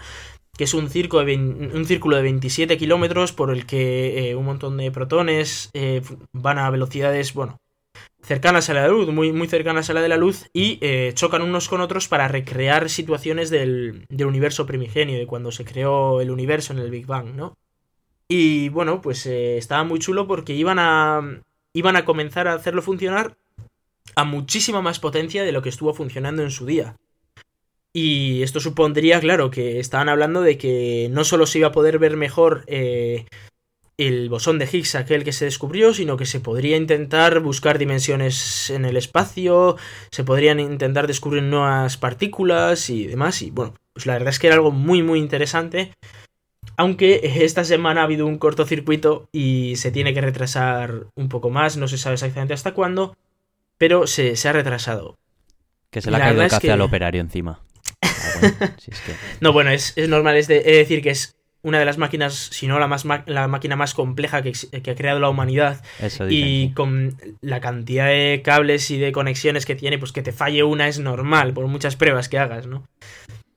[0.58, 4.78] que es un, circo de un círculo de 27 kilómetros por el que un montón
[4.78, 5.70] de protones
[6.34, 7.58] van a velocidades, bueno,
[8.28, 11.42] cercanas a la luz, muy, muy cercanas a la de la luz, y eh, chocan
[11.42, 16.74] unos con otros para recrear situaciones del, universo primigenio, de cuando se creó el universo
[16.74, 17.58] en el Big Bang, ¿no?
[18.28, 22.82] Y bueno, pues eh, estaba muy chulo porque iban a, iban a comenzar a hacerlo
[22.82, 23.38] funcionar
[24.16, 26.98] a muchísima más potencia de lo que estuvo funcionando en su día.
[27.94, 31.98] Y esto supondría, claro, que estaban hablando de que no solo se iba a poder
[31.98, 33.26] ver mejor eh,
[33.98, 38.70] el bosón de Higgs aquel que se descubrió, sino que se podría intentar buscar dimensiones
[38.70, 39.76] en el espacio,
[40.12, 43.42] se podrían intentar descubrir nuevas partículas y demás.
[43.42, 45.94] Y bueno, pues la verdad es que era algo muy muy interesante.
[46.76, 51.76] Aunque esta semana ha habido un cortocircuito y se tiene que retrasar un poco más,
[51.76, 53.18] no se sabe exactamente hasta cuándo,
[53.80, 55.18] pero se, ha retrasado.
[55.90, 57.62] Que se le ha caído el café al operario encima.
[58.40, 58.80] Ah,
[59.42, 62.80] no, bueno, es, normal, es, de, decir que es una de las máquinas, si no
[62.80, 65.84] la, más la máquina más compleja que, ha creado la humanidad.
[66.30, 70.64] y con la cantidad de cables y de conexiones que tiene, pues que te falle
[70.64, 72.84] una es normal, por muchas pruebas que hagas, ¿no?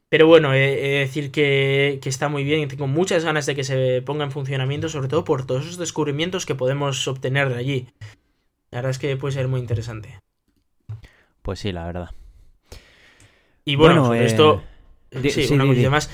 [0.08, 3.54] Pero bueno, he, de decir que, que, está muy bien y tengo muchas ganas de
[3.54, 7.56] que se ponga en funcionamiento, sobre todo por todos esos descubrimientos que podemos obtener de
[7.56, 7.86] allí.
[8.72, 10.18] La verdad es que puede ser muy interesante.
[11.42, 12.10] Pues sí, la verdad.
[13.64, 14.62] Y bueno, esto
[15.30, 16.10] sí, una cosa más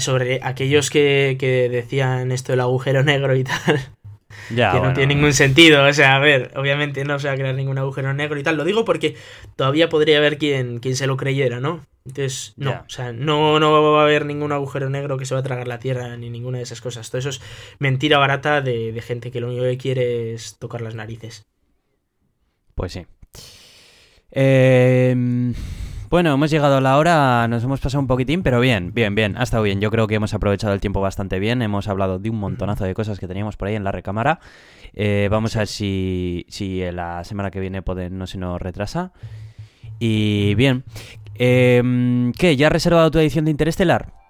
[0.00, 3.80] sobre aquellos que, decían esto del agujero negro y tal.
[4.50, 5.86] Ya, que no tiene ningún sentido.
[5.86, 8.56] O sea, a ver, obviamente no se va a crear ningún agujero negro y tal.
[8.56, 9.16] Lo digo porque
[9.56, 11.86] todavía podría haber quien, quien se lo creyera, ¿no?
[12.04, 15.40] Entonces, no, o sea, no, no va a haber ningún agujero negro que se va
[15.40, 17.10] a tragar la Tierra ni ninguna de esas cosas.
[17.10, 17.40] Todo eso es
[17.78, 21.46] mentira barata de, de gente que lo único que quiere es tocar las narices.
[22.74, 23.06] Pues sí.
[24.32, 25.54] Eh,
[26.14, 29.36] bueno, hemos llegado a la hora, nos hemos pasado un poquitín, pero bien, bien, bien,
[29.36, 29.80] ha estado bien.
[29.80, 32.94] Yo creo que hemos aprovechado el tiempo bastante bien, hemos hablado de un montonazo de
[32.94, 34.38] cosas que teníamos por ahí en la recámara.
[34.92, 39.10] Eh, vamos a ver si, si la semana que viene no se nos retrasa.
[39.98, 40.84] Y bien,
[41.34, 41.82] eh,
[42.38, 42.54] ¿qué?
[42.54, 44.23] ¿Ya has reservado tu edición de Interestelar?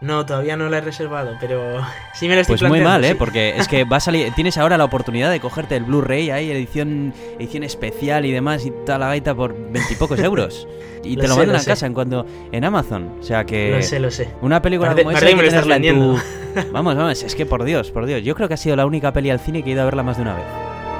[0.00, 1.80] No, todavía no la he reservado, pero
[2.14, 3.16] sí me lo estoy Pues muy mal, ¿eh?
[3.16, 6.50] Porque es que va a salir, tienes ahora la oportunidad de cogerte el Blu-ray ahí,
[6.52, 10.68] edición, edición especial y demás y toda la gaita por veintipocos euros.
[11.02, 13.16] Y te lo mandan a casa en cuando en Amazon.
[13.20, 14.28] O sea que Lo sé, lo sé.
[14.40, 15.26] Una película como esa
[16.72, 18.22] Vamos, vamos, es que por Dios, por Dios.
[18.22, 20.02] Yo creo que ha sido la única peli al cine que he ido a verla
[20.02, 20.44] más de una vez.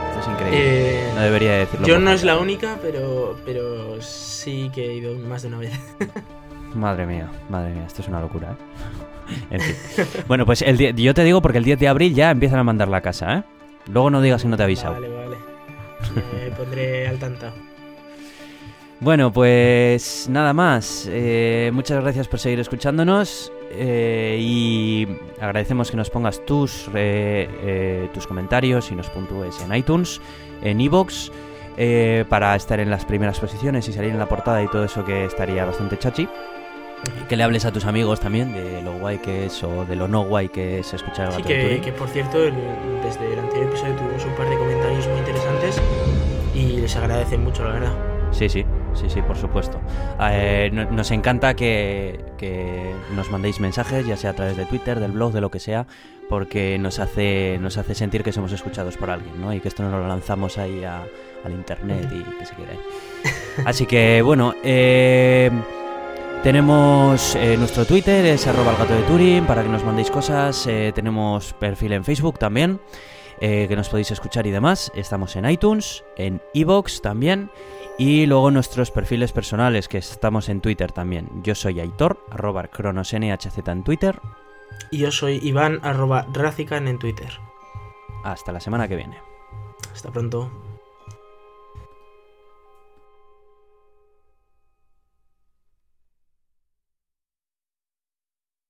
[0.09, 0.61] Esto es increíble.
[0.61, 1.87] Eh, no debería decirlo.
[1.87, 5.73] Yo no es la única, pero pero sí que he ido más de una vez.
[6.79, 9.47] Madre mía, madre mía, esto es una locura, ¿eh?
[9.51, 9.75] en fin.
[10.29, 12.89] Bueno, pues el yo te digo porque el 10 de abril ya empiezan a mandar
[12.89, 13.43] la casa, ¿eh?
[13.93, 14.95] Luego no digas que no te he avisado.
[14.95, 15.37] Vale, vale.
[16.45, 17.53] Me pondré al tanto.
[19.01, 21.09] Bueno, pues nada más.
[21.11, 25.07] Eh, muchas gracias por seguir escuchándonos eh, y
[25.41, 30.21] agradecemos que nos pongas tus, eh, tus comentarios y nos puntúes en iTunes,
[30.63, 31.31] en iVoox.
[32.29, 35.25] para estar en las primeras posiciones y salir en la portada y todo eso que
[35.25, 36.29] estaría bastante chachi
[37.29, 40.09] que le hables a tus amigos también de lo guay que es o de lo
[40.09, 43.69] no guay que es escuchar el gato sí, que, que por cierto, desde el anterior
[43.69, 45.81] episodio tuvimos un par de comentarios muy interesantes
[46.59, 47.93] y les agradece mucho, la verdad.
[48.33, 49.81] Sí, sí, sí, sí, por supuesto.
[50.21, 55.13] Eh, nos encanta que, que, nos mandéis mensajes, ya sea a través de Twitter, del
[55.13, 55.87] blog, de lo que sea,
[56.29, 59.53] porque nos hace, nos hace sentir que somos escuchados por alguien, ¿no?
[59.53, 62.79] Y que esto no lo lanzamos ahí al internet y que se quede
[63.65, 65.51] Así que, bueno, eh
[66.43, 70.67] tenemos eh, nuestro Twitter, es arroba el gato de Turing, para que nos mandéis cosas.
[70.67, 72.81] Eh, tenemos perfil en Facebook también,
[73.41, 74.93] eh, que nos podéis escuchar y demás.
[74.95, 77.51] Estamos en iTunes, en Evox también.
[77.99, 81.29] Y luego nuestros perfiles personales, que estamos en Twitter también.
[81.43, 84.21] Yo soy Aitor, arroba cronosnhz en Twitter.
[84.91, 87.31] Y yo soy Iván, arroba Racican en Twitter.
[88.23, 89.19] Hasta la semana que viene.
[89.93, 90.51] Hasta pronto.